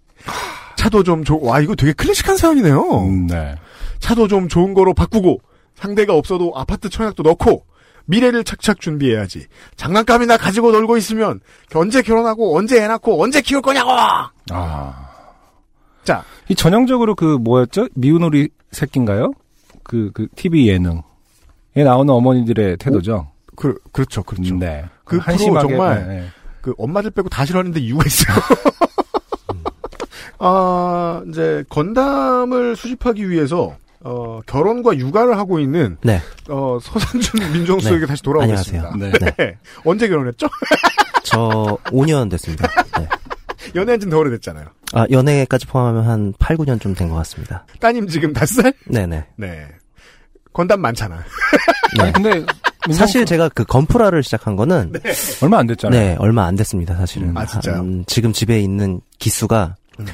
차도 0.87 1.03
좀 1.03 1.23
좋, 1.23 1.43
와, 1.43 1.59
이거 1.59 1.75
되게 1.75 1.91
클래식한 1.91 2.37
사연이네요. 2.37 2.81
음, 3.01 3.27
네. 3.27 3.55
차도 3.99 4.27
좀 4.29 4.47
좋은 4.47 4.73
거로 4.73 4.93
바꾸고, 4.93 5.41
상대가 5.75 6.13
없어도 6.13 6.53
아파트 6.55 6.89
청약도 6.89 7.23
넣고, 7.23 7.65
미래를 8.05 8.45
착착 8.45 8.79
준비해야지. 8.79 9.47
장난감이나 9.75 10.37
가지고 10.37 10.71
놀고 10.71 10.95
있으면, 10.95 11.41
언제 11.75 12.01
결혼하고, 12.01 12.57
언제 12.57 12.81
애 12.81 12.87
낳고, 12.87 13.21
언제 13.21 13.41
키울 13.41 13.61
거냐고! 13.61 13.91
아. 14.51 15.09
자, 16.05 16.23
이 16.47 16.55
전형적으로 16.55 17.15
그 17.15 17.37
뭐였죠? 17.37 17.89
미운 17.93 18.23
우리 18.23 18.47
새끼인가요? 18.71 19.33
그, 19.83 20.11
그 20.13 20.27
TV 20.35 20.69
예능 20.69 21.01
에 21.75 21.83
나오는 21.83 22.13
어머니들의 22.13 22.77
태도죠. 22.77 23.29
그, 23.57 23.77
그렇죠, 23.91 24.23
그렇죠. 24.23 24.55
네. 24.55 24.85
그 25.03 25.19
프로 25.19 25.59
정말 25.59 26.31
그 26.61 26.73
엄마들 26.77 27.11
빼고 27.11 27.27
다 27.27 27.45
싫어하는데 27.45 27.79
이유가 27.79 28.03
있어요. 28.05 28.37
아, 30.39 31.21
이제 31.29 31.63
건담을 31.69 32.75
수집하기 32.75 33.29
위해서 33.29 33.75
어, 34.01 34.39
결혼과 34.45 34.95
육아를 34.97 35.37
하고 35.37 35.59
있는 35.59 35.97
네. 36.01 36.21
어, 36.49 36.77
서상준 36.81 37.51
민정수석에게 37.53 38.01
네. 38.01 38.05
다시 38.07 38.23
돌아오겠습니다. 38.23 38.89
안녕하세요. 38.93 39.19
네. 39.29 39.35
네. 39.37 39.57
언제 39.83 40.07
결혼했죠? 40.07 40.47
저 41.23 41.77
5년 41.85 42.29
됐습니다. 42.31 42.67
네. 42.99 43.07
연애한 43.75 43.99
지는 43.99 44.11
더 44.11 44.19
오래됐잖아요. 44.19 44.65
아, 44.93 45.05
연애까지 45.11 45.65
포함하면 45.67 46.07
한 46.07 46.33
8, 46.39 46.55
9년 46.57 46.79
좀 46.79 46.93
된 46.93 47.09
것 47.09 47.15
같습니다. 47.15 47.65
따님 47.79 48.07
지금 48.07 48.31
다섯 48.31 48.61
살? 48.61 48.73
네네. 48.87 49.25
네. 49.35 49.67
건담 50.53 50.79
많잖아. 50.81 51.23
아니, 51.99 52.13
근데 52.13 52.45
사실 52.93 53.25
제가 53.25 53.49
그 53.49 53.63
건프라를 53.65 54.23
시작한 54.23 54.55
거는 54.55 54.93
네, 54.93 55.11
얼마 55.41 55.57
안 55.59 55.67
됐잖아요. 55.67 56.15
얼마 56.19 56.45
안 56.45 56.55
됐습니다, 56.55 56.95
사실은. 56.95 57.35
아, 57.37 57.45
진짜요? 57.45 57.75
한, 57.75 58.03
지금 58.07 58.31
집에 58.31 58.59
있는 58.61 59.01
기수가 59.19 59.75
음. 59.99 60.05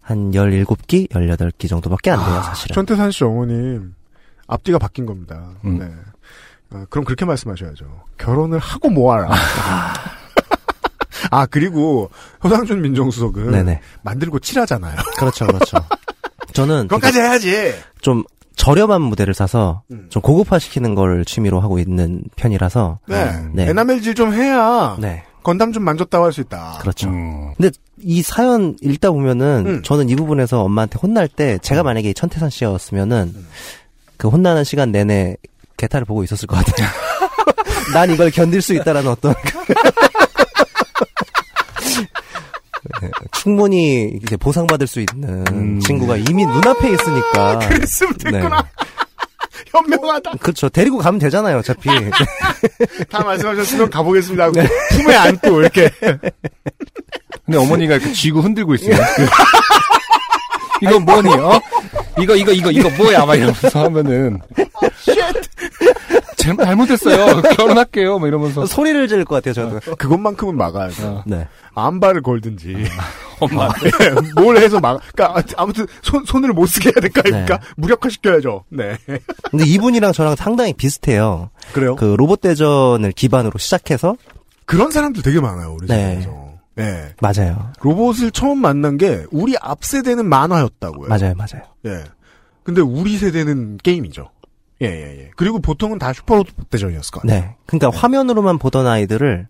한 0.00 0.30
17기, 0.30 1.10
18기 1.10 1.68
정도밖에 1.68 2.10
안 2.10 2.24
돼요, 2.24 2.42
사실은. 2.42 2.74
천태산 2.74 3.10
씨 3.10 3.24
어머님 3.24 3.94
앞뒤가 4.46 4.78
바뀐 4.78 5.04
겁니다. 5.06 5.50
음. 5.64 5.78
네. 5.78 5.90
어, 6.70 6.84
그럼 6.90 7.04
그렇게 7.04 7.24
말씀하셔야죠. 7.24 7.84
결혼을 8.18 8.58
하고 8.58 8.88
모아라. 8.90 9.30
아 11.30 11.46
그리고 11.46 12.10
허상준 12.44 12.80
민정수석은 12.82 13.50
네네. 13.50 13.80
만들고 14.02 14.38
칠하잖아요. 14.38 14.96
그렇죠, 15.18 15.46
그렇죠. 15.46 15.78
저는 16.52 16.86
그것까지 16.88 17.18
해야지. 17.18 17.74
좀 18.00 18.22
저렴한 18.56 19.02
무대를 19.02 19.34
사서 19.34 19.82
음. 19.90 20.06
좀 20.08 20.22
고급화 20.22 20.58
시키는 20.58 20.94
걸 20.94 21.24
취미로 21.24 21.60
하고 21.60 21.78
있는 21.78 22.22
편이라서 22.36 23.00
네. 23.06 23.48
네. 23.52 23.68
에나멜질 23.68 24.14
좀 24.14 24.32
해야 24.32 24.96
네, 25.00 25.24
건담 25.46 25.70
좀 25.72 25.84
만졌다고 25.84 26.24
할 26.24 26.32
수 26.32 26.40
있다. 26.40 26.78
그렇죠. 26.80 27.08
음. 27.08 27.52
근데 27.56 27.70
이 28.02 28.20
사연 28.20 28.76
읽다 28.82 29.12
보면은 29.12 29.64
음. 29.66 29.82
저는 29.84 30.08
이 30.08 30.16
부분에서 30.16 30.62
엄마한테 30.62 30.98
혼날 31.00 31.28
때 31.28 31.56
제가 31.62 31.84
만약에 31.84 32.12
천태산 32.14 32.50
씨였으면은 32.50 33.32
그 34.16 34.26
혼나는 34.28 34.64
시간 34.64 34.90
내내 34.90 35.36
개타를 35.76 36.04
보고 36.04 36.24
있었을 36.24 36.48
것 36.48 36.56
같아요. 36.56 36.88
난 37.94 38.10
이걸 38.10 38.32
견딜 38.32 38.60
수 38.60 38.74
있다라는 38.74 39.08
어떤 39.08 39.34
네, 43.02 43.10
충분히 43.32 44.18
이제 44.24 44.36
보상받을 44.36 44.88
수 44.88 44.98
있는 44.98 45.44
음. 45.52 45.78
친구가 45.78 46.16
이미 46.16 46.44
눈앞에 46.44 46.92
있으니까 46.92 47.60
그랬으면 47.60 48.14
됐구나. 48.18 48.68
현명하다. 49.70 50.32
그렇죠. 50.40 50.68
데리고 50.68 50.98
가면 50.98 51.18
되잖아요, 51.18 51.58
어차피. 51.58 51.88
다 53.10 53.22
말씀하셨으면 53.22 53.90
가보겠습니다. 53.90 54.44
하고 54.44 54.60
품에 54.90 55.14
안고 55.14 55.60
이렇게. 55.60 55.90
근데 57.44 57.58
어머니가 57.58 57.96
이렇게 57.96 58.12
쥐고 58.12 58.40
흔들고 58.40 58.74
있어요. 58.74 58.96
이거 60.82 60.98
뭐니, 60.98 61.32
어? 61.32 61.60
이거, 62.18 62.34
이거, 62.34 62.52
이거, 62.52 62.70
이거 62.70 62.90
뭐야? 62.90 63.24
막 63.24 63.34
이러면서 63.34 63.84
하면은. 63.84 64.40
제 66.46 66.64
잘못했어요. 66.64 67.42
결혼할게요. 67.56 68.18
막 68.18 68.26
이러면서. 68.26 68.66
소리를 68.66 69.08
지를 69.08 69.24
것 69.24 69.36
같아요, 69.36 69.54
저는. 69.54 69.80
그것만큼은 69.98 70.56
막아야죠. 70.56 71.06
어. 71.06 71.22
네. 71.26 71.48
안발을 71.74 72.22
걸든지. 72.22 72.76
엄마. 73.40 73.68
뭘 74.36 74.56
해서 74.56 74.80
막, 74.80 75.00
그니까, 75.14 75.42
아무튼, 75.56 75.86
손, 76.02 76.24
손을 76.24 76.52
못 76.52 76.66
쓰게 76.66 76.88
해야 76.90 77.00
될까, 77.00 77.22
아닙니까? 77.24 77.60
무력화시켜야죠. 77.76 78.64
네. 78.70 78.96
근데 79.50 79.66
이분이랑 79.66 80.12
저랑 80.12 80.36
상당히 80.36 80.72
비슷해요. 80.72 81.50
그래요? 81.72 81.96
그 81.96 82.14
로봇 82.16 82.40
대전을 82.40 83.12
기반으로 83.12 83.58
시작해서 83.58 84.16
그런 84.64 84.90
사람들 84.90 85.22
되게 85.22 85.40
많아요, 85.40 85.76
우리 85.78 85.86
네. 85.86 85.94
세상에서. 85.94 86.46
네. 86.76 87.14
맞아요. 87.20 87.72
로봇을 87.80 88.30
처음 88.30 88.58
만난 88.58 88.96
게, 88.96 89.24
우리 89.30 89.54
앞 89.60 89.84
세대는 89.84 90.26
만화였다고요. 90.26 91.08
맞아요, 91.08 91.34
맞아요. 91.34 91.64
예. 91.86 92.04
근데 92.62 92.80
우리 92.80 93.16
세대는 93.16 93.78
게임이죠. 93.82 94.28
예, 94.82 94.86
예, 94.86 95.18
예. 95.20 95.30
그리고 95.36 95.58
보통은 95.58 95.98
다 95.98 96.12
슈퍼로봇 96.12 96.48
대전이었을 96.70 97.10
것 97.10 97.22
같아요. 97.22 97.40
네. 97.40 97.54
그러니까 97.66 97.98
화면으로만 97.98 98.58
보던 98.58 98.86
아이들을 98.86 99.48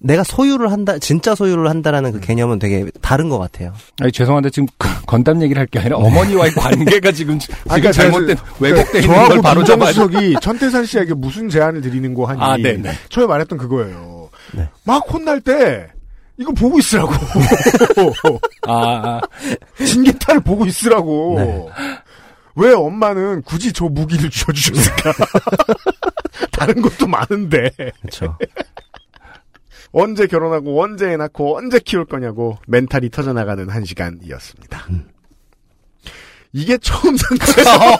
내가 0.00 0.22
소유를 0.22 0.70
한다, 0.70 0.96
진짜 0.98 1.34
소유를 1.34 1.68
한다라는 1.68 2.12
그 2.12 2.20
개념은 2.20 2.60
되게 2.60 2.86
다른 3.00 3.28
것 3.28 3.38
같아요. 3.38 3.72
아니, 4.00 4.12
죄송한데 4.12 4.50
지금 4.50 4.68
그 4.78 4.88
건담 5.06 5.42
얘기를 5.42 5.58
할 5.60 5.66
게 5.66 5.80
아니라 5.80 5.96
어머니와의 5.96 6.52
관계가 6.58 7.10
지금, 7.10 7.36
지금 7.38 7.56
그러니까 7.64 7.90
잘못된, 7.92 8.36
있는 8.62 9.02
저하고 9.02 9.28
걸 9.30 9.42
바로 9.42 9.64
잡아야 9.64 9.90
돼. 9.92 9.98
민정수석이 10.00 10.36
천태산 10.40 10.86
씨에게 10.86 11.14
무슨 11.14 11.48
제안을 11.48 11.80
드리는 11.80 12.14
거 12.14 12.26
하니 12.26 12.40
아, 12.40 12.56
네네. 12.56 12.92
처음에 13.08 13.26
말했던 13.26 13.58
그거예요. 13.58 14.30
네. 14.54 14.68
막 14.84 15.04
혼날 15.12 15.40
때 15.40 15.88
이거 16.36 16.52
보고 16.52 16.78
있으라고. 16.78 17.12
아, 18.68 18.72
아, 18.72 19.20
진계타를 19.84 20.42
보고 20.42 20.64
있으라고. 20.66 21.34
네. 21.38 21.66
왜 22.58 22.72
엄마는 22.72 23.42
굳이 23.42 23.72
저 23.72 23.86
무기를 23.86 24.28
쥐어주셨을까? 24.30 25.12
다른 26.52 26.82
것도 26.82 27.06
많은데. 27.06 27.70
그렇죠. 28.00 28.36
언제 29.92 30.26
결혼하고 30.26 30.82
언제 30.82 31.12
애 31.12 31.16
낳고 31.16 31.56
언제 31.56 31.78
키울 31.78 32.04
거냐고 32.04 32.58
멘탈이 32.66 33.08
터져나가는 33.10 33.68
한 33.70 33.84
시간이었습니다. 33.84 34.86
이게 36.52 36.76
처음 36.78 37.16
산 37.16 37.38
거예요. 37.38 37.98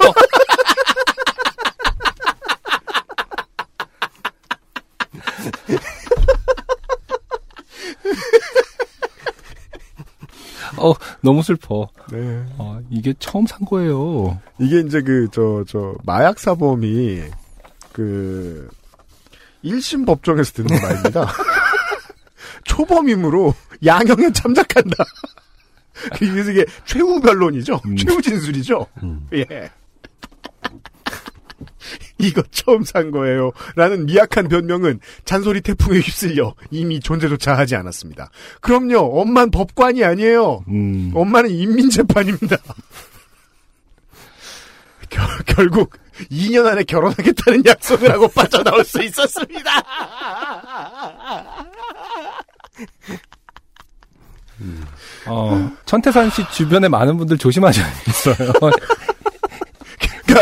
어, 10.80 10.94
너무 11.20 11.42
슬퍼. 11.42 11.88
네. 12.10 12.44
어, 12.58 12.80
이게 12.90 13.14
처음 13.18 13.46
산 13.46 13.60
거예요. 13.64 14.38
이게 14.58 14.80
이제 14.80 15.02
그, 15.02 15.28
저, 15.32 15.64
저, 15.66 15.94
마약 16.04 16.38
사범이, 16.38 17.22
그, 17.92 18.68
1심 19.64 20.06
법정에서 20.06 20.52
듣는 20.52 20.80
말입니다. 20.80 21.32
초범임으로 22.64 23.54
양형에 23.84 24.32
참작한다. 24.32 25.04
그래서 26.18 26.50
이게 26.52 26.64
최후 26.84 27.20
변론이죠? 27.20 27.80
음. 27.86 27.96
최후 27.96 28.22
진술이죠? 28.22 28.86
예. 29.34 29.70
이거 32.18 32.42
처음 32.50 32.84
산 32.84 33.10
거예요. 33.10 33.52
라는 33.76 34.06
미약한 34.06 34.48
변명은 34.48 35.00
잔소리 35.24 35.60
태풍에 35.60 35.98
휩쓸려 36.00 36.54
이미 36.70 37.00
존재조차 37.00 37.56
하지 37.56 37.76
않았습니다. 37.76 38.30
그럼요, 38.60 39.20
엄만 39.20 39.50
법관이 39.50 40.04
아니에요. 40.04 40.64
음. 40.68 41.12
엄마는 41.14 41.50
인민재판입니다. 41.50 42.56
결, 45.10 45.26
결국 45.46 45.96
2년 46.30 46.66
안에 46.66 46.84
결혼하겠다는 46.84 47.64
약속을 47.64 48.10
하고 48.10 48.28
빠져나올 48.28 48.84
수 48.84 49.02
있었습니다. 49.02 49.70
어, 55.26 55.70
천태산 55.84 56.30
씨 56.30 56.44
주변에 56.50 56.88
많은 56.88 57.16
분들 57.16 57.38
조심하셔야겠어요. 57.38 58.52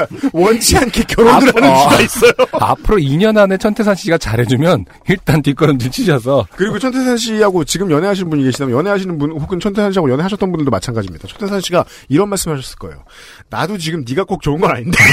그러니까 0.07 0.29
원치 0.33 0.77
않게 0.77 1.03
결혼을 1.05 1.49
앞- 1.49 1.57
하는 1.57 1.71
어. 1.71 1.79
수가 1.83 2.01
있어요. 2.03 2.33
앞으로 2.53 2.97
2년 2.99 3.37
안에 3.39 3.57
천태산 3.59 3.95
씨가 3.95 4.19
잘해주면 4.19 4.85
일단 5.09 5.43
뒷걸음질 5.43 5.91
치셔서 5.91 6.47
그리고 6.57 6.79
천태산 6.79 7.17
씨하고 7.17 7.65
지금 7.65 7.91
연애하시는 7.91 8.29
분이 8.31 8.45
계시다면 8.45 8.77
연애하시는 8.77 9.19
분 9.19 9.31
혹은 9.33 9.59
천태산 9.61 9.93
씨하고 9.93 10.11
연애하셨던 10.11 10.51
분들도 10.51 10.71
마찬가지입니다. 10.71 11.29
천태산 11.29 11.61
씨가 11.61 11.85
이런 12.09 12.29
말씀하셨을 12.29 12.77
거예요. 12.79 13.05
나도 13.51 13.79
지금 13.79 14.05
네가 14.09 14.25
꼭 14.25 14.43
좋은 14.43 14.61
건 14.61 14.71
아닌데. 14.71 14.99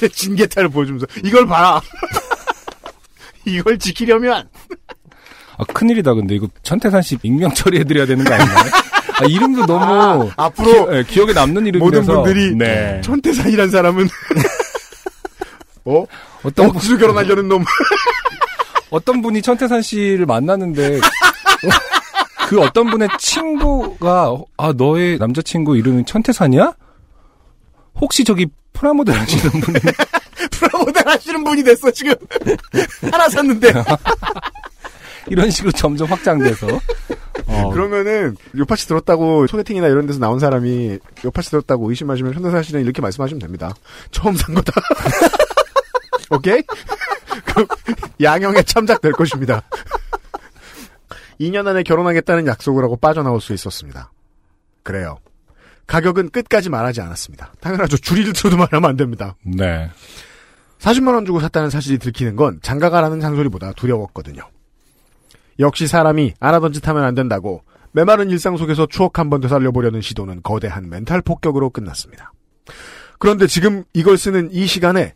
내 0.00 0.08
진계타를 0.08 0.68
보여주면서 0.68 1.06
이걸 1.24 1.46
봐라. 1.46 1.80
이걸 3.46 3.78
지키려면 3.78 4.48
아, 5.58 5.64
큰일이다 5.72 6.12
근데 6.14 6.34
이거 6.34 6.48
천태산 6.62 7.00
씨 7.02 7.16
익명 7.22 7.54
처리해드려야 7.54 8.04
되는 8.06 8.24
거 8.24 8.34
아닌가요? 8.34 8.70
아, 9.18 9.24
이름도 9.24 9.66
너무 9.66 10.30
아, 10.36 10.44
앞으로 10.44 10.88
기, 10.88 10.96
예, 10.96 11.04
기억에 11.04 11.32
남는 11.32 11.64
모든 11.78 12.02
이름이라서 12.02 12.22
분들이 12.22 12.54
네. 12.54 13.00
천태산이란 13.02 13.70
사람은 13.70 14.08
어 15.86 16.04
어떤 16.42 16.68
분, 16.68 16.76
억지로 16.76 16.98
결혼하려는 16.98 17.48
놈. 17.48 17.64
어떤 18.90 19.22
분이 19.22 19.42
천태산 19.42 19.82
씨를 19.82 20.26
만났는데 20.26 21.00
그 22.48 22.60
어떤 22.60 22.88
분의 22.90 23.08
친구가 23.18 24.32
아 24.56 24.72
너의 24.76 25.18
남자친구 25.18 25.76
이름이 25.76 26.04
천태산이야? 26.04 26.72
혹시 28.00 28.24
저기 28.24 28.46
프라모델 28.72 29.18
하시는 29.18 29.60
분이 29.60 29.78
프라모델 30.50 31.08
하시는 31.08 31.42
분이 31.42 31.64
됐어 31.64 31.90
지금 31.90 32.14
하나 33.10 33.28
샀는데. 33.28 33.72
이런 35.28 35.50
식으로 35.50 35.72
점점 35.72 36.08
확장돼서 36.08 36.66
어, 37.46 37.70
그러면은 37.70 38.36
요파시 38.56 38.88
들었다고 38.88 39.46
소개팅이나 39.46 39.88
이런 39.88 40.06
데서 40.06 40.18
나온 40.18 40.38
사람이 40.38 40.98
요파시 41.24 41.50
들었다고 41.50 41.88
의심하시면 41.90 42.32
천태산 42.32 42.62
씨는 42.62 42.82
이렇게 42.82 43.02
말씀하시면 43.02 43.40
됩니다. 43.40 43.74
처음 44.10 44.34
산 44.36 44.54
거다. 44.54 44.72
오케이? 46.30 46.62
그 47.44 47.66
양형에 48.20 48.62
참작될 48.62 49.12
것입니다. 49.12 49.62
2년 51.40 51.66
안에 51.66 51.82
결혼하겠다는 51.82 52.46
약속을 52.46 52.82
하고 52.82 52.96
빠져나올 52.96 53.40
수 53.40 53.52
있었습니다. 53.52 54.10
그래요. 54.82 55.18
가격은 55.86 56.30
끝까지 56.30 56.68
말하지 56.70 57.00
않았습니다. 57.00 57.52
당연하죠. 57.60 57.98
줄이를 57.98 58.32
틀어도 58.32 58.56
말하면 58.56 58.90
안 58.90 58.96
됩니다. 58.96 59.36
네 59.44 59.88
40만 60.80 61.14
원 61.14 61.24
주고 61.24 61.40
샀다는 61.40 61.70
사실이 61.70 61.98
들키는 61.98 62.36
건 62.36 62.58
장가가라는 62.62 63.20
잔소리보다 63.20 63.72
두려웠거든요. 63.72 64.42
역시 65.58 65.86
사람이 65.86 66.34
안 66.40 66.54
하던 66.54 66.72
짓 66.72 66.86
하면 66.88 67.04
안 67.04 67.14
된다고 67.14 67.62
메마른 67.92 68.30
일상 68.30 68.56
속에서 68.56 68.86
추억 68.86 69.18
한 69.18 69.30
번 69.30 69.40
되살려보려는 69.40 70.00
시도는 70.02 70.42
거대한 70.42 70.88
멘탈 70.90 71.22
폭격으로 71.22 71.70
끝났습니다. 71.70 72.32
그런데 73.18 73.46
지금 73.46 73.84
이걸 73.94 74.18
쓰는 74.18 74.50
이 74.52 74.66
시간에 74.66 75.14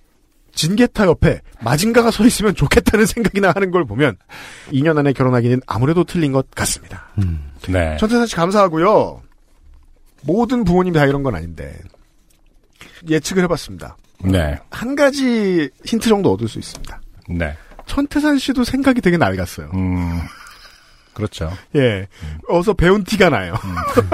진게타 0.52 1.06
옆에 1.06 1.42
마징가가 1.60 2.10
서 2.10 2.24
있으면 2.26 2.54
좋겠다는 2.54 3.06
생각이나 3.06 3.52
하는 3.54 3.70
걸 3.70 3.84
보면 3.84 4.16
2년 4.72 4.98
안에 4.98 5.12
결혼하기는 5.12 5.60
아무래도 5.66 6.04
틀린 6.04 6.32
것 6.32 6.50
같습니다. 6.52 7.08
네. 7.68 7.96
천태산 7.98 8.26
씨 8.26 8.34
감사하고요. 8.34 9.20
모든 10.22 10.64
부모님이 10.64 10.96
다 10.98 11.06
이런 11.06 11.22
건 11.22 11.34
아닌데 11.34 11.78
예측을 13.08 13.42
해봤습니다. 13.44 13.96
네. 14.24 14.58
한 14.70 14.96
가지 14.96 15.70
힌트 15.84 16.08
정도 16.08 16.32
얻을 16.32 16.48
수 16.48 16.58
있습니다. 16.58 17.00
네. 17.28 17.56
천태산 17.90 18.38
씨도 18.38 18.62
생각이 18.62 19.00
되게 19.00 19.16
낡았어요. 19.16 19.68
음. 19.74 20.20
그렇죠. 21.12 21.50
예. 21.74 22.06
어서 22.48 22.72
배운 22.72 23.02
티가 23.02 23.30
나요. 23.30 23.54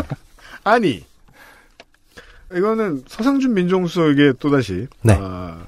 아니, 0.64 1.04
이거는 2.50 3.04
서상준 3.06 3.52
민정수석에게 3.52 4.32
또다시, 4.38 4.86
네. 5.02 5.18
아, 5.20 5.58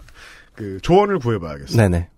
그, 0.54 0.78
조언을 0.80 1.18
구해봐야겠어요. 1.18 1.76
네네. 1.76 2.08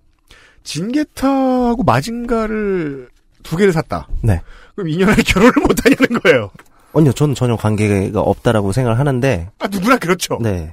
진게타하고 0.63 1.83
마징가를 1.83 3.09
두 3.43 3.57
개를 3.57 3.73
샀다. 3.73 4.07
네. 4.23 4.41
그럼 4.77 4.91
2년 4.91 5.09
안에 5.09 5.23
결혼을 5.25 5.55
못 5.67 5.85
하냐는 5.85 6.21
거예요. 6.21 6.51
아니요, 6.95 7.13
저는 7.13 7.35
전혀 7.35 7.57
관계가 7.57 8.21
없다라고 8.21 8.71
생각을 8.71 8.97
하는데, 9.01 9.51
아, 9.59 9.67
누구나 9.67 9.97
그렇죠. 9.97 10.39
네. 10.41 10.73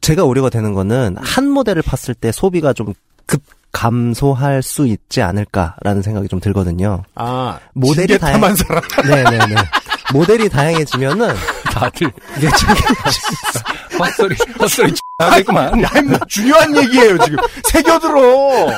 제가 0.00 0.22
우려가 0.22 0.50
되는 0.50 0.72
거는 0.72 1.16
한 1.18 1.48
모델을 1.48 1.82
팠을 1.82 2.14
때 2.18 2.30
소비가 2.30 2.72
좀 2.72 2.94
급 3.26 3.42
감소할 3.72 4.62
수 4.62 4.86
있지 4.86 5.22
않을까라는 5.22 6.02
생각이 6.02 6.28
좀 6.28 6.38
들거든요. 6.40 7.02
아, 7.14 7.58
모델이 7.72 8.18
진게타만 8.18 8.54
사람. 8.54 8.82
네네네. 9.04 9.54
모델이 10.12 10.48
다양해지면은 10.50 11.34
다들 11.64 12.12
이게 12.36 12.48
좀 12.50 12.68
헛소리 13.98 14.36
헛소리 14.60 14.92
하겠구만. 15.18 15.82
야, 15.82 15.88
뭐 16.06 16.18
중요한 16.28 16.76
얘기예요, 16.76 17.16
지금. 17.18 17.38
새겨들어. 17.64 18.68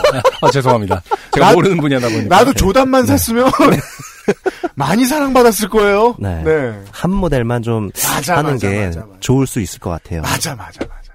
아 0.42 0.50
죄송합니다. 0.52 1.02
제가 1.32 1.48
나- 1.48 1.52
모르는 1.54 1.76
분야다 1.78 2.08
보니까. 2.08 2.36
나도 2.36 2.52
조단만 2.54 3.04
샀으면 3.06 3.50
많이 4.76 5.04
사랑받았을 5.06 5.68
거예요. 5.70 6.14
네. 6.18 6.42
네. 6.44 6.72
한 6.92 7.10
모델만 7.10 7.62
좀 7.62 7.90
맞아, 8.14 8.36
하는 8.36 8.52
맞아, 8.52 8.68
게 8.68 8.86
맞아, 8.86 9.00
맞아. 9.00 9.12
좋을 9.20 9.46
수 9.46 9.60
있을 9.60 9.80
것 9.80 9.90
같아요. 9.90 10.22
맞아, 10.22 10.54
맞아, 10.54 10.80
맞아. 10.80 11.12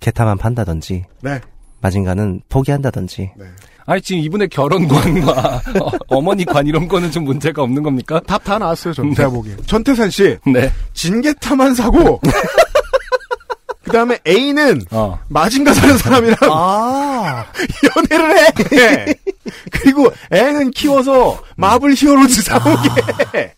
게타만 0.00 0.38
판다든지 0.38 1.04
네. 1.20 1.40
마징가는 1.82 2.40
포기한다든지. 2.48 3.32
네. 3.36 3.44
아니 3.84 4.00
지금 4.00 4.22
이분의 4.22 4.48
결혼관과 4.48 5.60
어, 6.08 6.20
머니관 6.22 6.66
이런 6.68 6.86
거는 6.88 7.10
좀 7.10 7.24
문제가 7.24 7.62
없는 7.62 7.82
겁니까? 7.82 8.20
답 8.26 8.44
다 8.44 8.56
나왔어요, 8.58 8.94
전 8.94 9.12
제가 9.14 9.28
보기엔. 9.28 9.58
전태산 9.66 10.08
씨, 10.10 10.38
네. 10.46 10.72
진게타만 10.94 11.74
사고, 11.74 12.20
그 13.82 13.90
다음에 13.90 14.18
A는 14.26 14.82
어. 14.92 15.18
마징가 15.28 15.74
사는 15.74 15.98
사람이랑 15.98 16.36
아, 16.42 17.44
연애를 17.96 18.38
해! 18.38 19.14
그리고 19.72 20.08
애는 20.30 20.70
키워서 20.70 21.42
마블 21.56 21.94
히어로즈 21.94 22.42
사오게 22.42 22.88
해! 23.36 23.54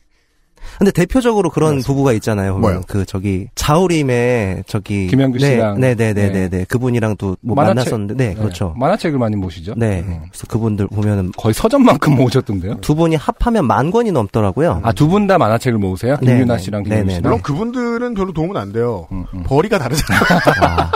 근데 0.84 0.92
대표적으로 0.92 1.48
그런 1.48 1.80
부부가 1.80 2.12
있잖아요. 2.12 2.52
보면 2.56 2.60
뭐요? 2.60 2.82
그 2.86 3.06
저기 3.06 3.48
자우림의 3.54 4.64
저기 4.66 5.06
김현규 5.06 5.38
네, 5.38 5.52
씨랑. 5.52 5.80
네, 5.80 5.94
네, 5.94 6.12
네, 6.12 6.28
네, 6.30 6.48
네. 6.50 6.64
그분이랑도 6.68 7.38
뭐 7.40 7.56
만화책. 7.56 7.74
만났었는데, 7.76 8.14
네, 8.14 8.34
그렇죠. 8.34 8.74
만화책을 8.76 9.18
많이 9.18 9.34
모시죠. 9.36 9.72
네. 9.78 10.00
음. 10.06 10.20
그래서 10.30 10.46
그분들 10.46 10.88
보면은 10.88 11.32
거의 11.38 11.54
서점만큼 11.54 12.16
모으셨던데요. 12.16 12.82
두 12.82 12.94
분이 12.94 13.16
합하면 13.16 13.66
만 13.66 13.90
권이 13.90 14.12
넘더라고요. 14.12 14.80
아, 14.84 14.92
두 14.92 15.08
분 15.08 15.26
다 15.26 15.38
만화책을 15.38 15.78
모으세요? 15.78 16.16
네, 16.20 16.32
김윤아 16.34 16.56
네. 16.58 16.62
씨랑 16.62 16.82
네, 16.82 16.90
김윤 16.90 17.06
네, 17.06 17.14
씨랑? 17.14 17.22
물론 17.22 17.40
그분들은 17.42 18.12
별로 18.12 18.32
도움은 18.34 18.54
안 18.58 18.70
돼요. 18.72 19.06
음, 19.10 19.24
음. 19.32 19.42
벌이가 19.44 19.78
다르잖아요. 19.78 20.20
아, 20.60 20.90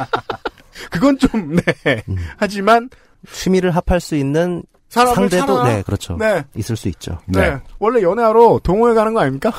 그건 0.90 1.16
좀, 1.18 1.56
네. 1.56 2.02
음. 2.10 2.16
하지만, 2.36 2.90
취미를 3.32 3.70
합할 3.70 4.00
수 4.00 4.16
있는 4.16 4.62
사람을 4.88 5.14
상대도 5.14 5.46
찾아라. 5.46 5.68
네, 5.68 5.82
그렇죠. 5.82 6.16
네. 6.16 6.44
있을 6.56 6.76
수 6.76 6.88
있죠. 6.88 7.18
네. 7.26 7.50
네. 7.50 7.58
원래 7.78 8.02
연애하러 8.02 8.60
동호회 8.62 8.94
가는 8.94 9.14
거 9.14 9.20
아닙니까? 9.20 9.52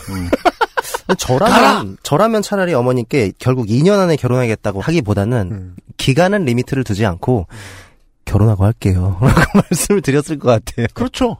저라면 1.17 1.97
저라면 2.03 2.41
차라리 2.41 2.73
어머니께 2.73 3.33
결국 3.39 3.67
2년 3.67 3.99
안에 3.99 4.15
결혼하겠다고 4.15 4.81
하기보다는 4.81 5.49
음. 5.51 5.75
기간은 5.97 6.45
리미트를 6.45 6.83
두지 6.83 7.05
않고 7.05 7.47
결혼하고 8.25 8.63
할게요. 8.63 9.17
라고 9.21 9.59
말씀을 9.69 10.01
드렸을 10.01 10.39
것 10.39 10.49
같아요. 10.49 10.87
그렇죠. 10.93 11.37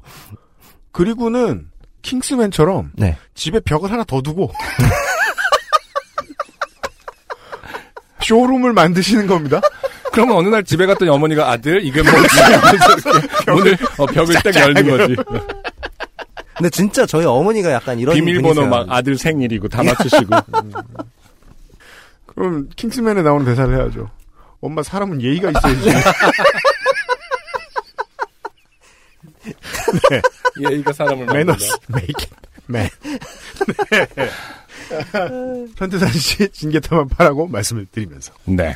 그리고는, 0.92 1.70
킹스맨처럼, 2.02 2.94
네. 2.96 3.16
집에 3.36 3.60
벽을 3.60 3.92
하나 3.92 4.04
더 4.04 4.22
두고, 4.22 4.52
쇼룸을 8.22 8.74
만드시는 8.74 9.28
겁니다. 9.28 9.62
그러면 10.12 10.38
어느 10.38 10.48
날 10.48 10.64
집에 10.64 10.86
갔더니 10.86 11.12
어머니가 11.12 11.50
아들 11.52 11.84
이게 11.84 12.02
뭐지? 12.02 12.28
문을 13.48 13.78
어, 13.98 14.06
벽을 14.06 14.36
딱 14.36 14.56
열는 14.56 14.98
거지. 14.98 15.16
근데 16.56 16.70
진짜 16.72 17.06
저희 17.06 17.26
어머니가 17.26 17.72
약간 17.72 18.00
이런 18.00 18.16
비밀번호 18.16 18.54
분이세요. 18.54 18.70
막 18.70 18.86
아들 18.90 19.18
생일이고 19.18 19.68
다 19.70 19.84
맞추시고. 19.84 20.26
그럼 22.26 22.70
킹스맨에 22.76 23.22
나오는 23.22 23.46
대사를 23.46 23.74
해야죠. 23.76 24.10
엄마 24.62 24.84
사람은 24.84 25.22
예의가 25.22 25.52
있어야지. 25.52 25.90
예의가 30.70 30.94
사람을 30.94 31.26
매너스 31.28 31.72
메이킹 31.88 32.28
맨. 32.68 32.90
네. 34.16 34.30
현태산 35.78 36.10
씨 36.12 36.50
진계타만 36.50 37.10
파라고 37.10 37.48
말씀을 37.48 37.86
드리면서. 37.92 38.34
네. 38.46 38.76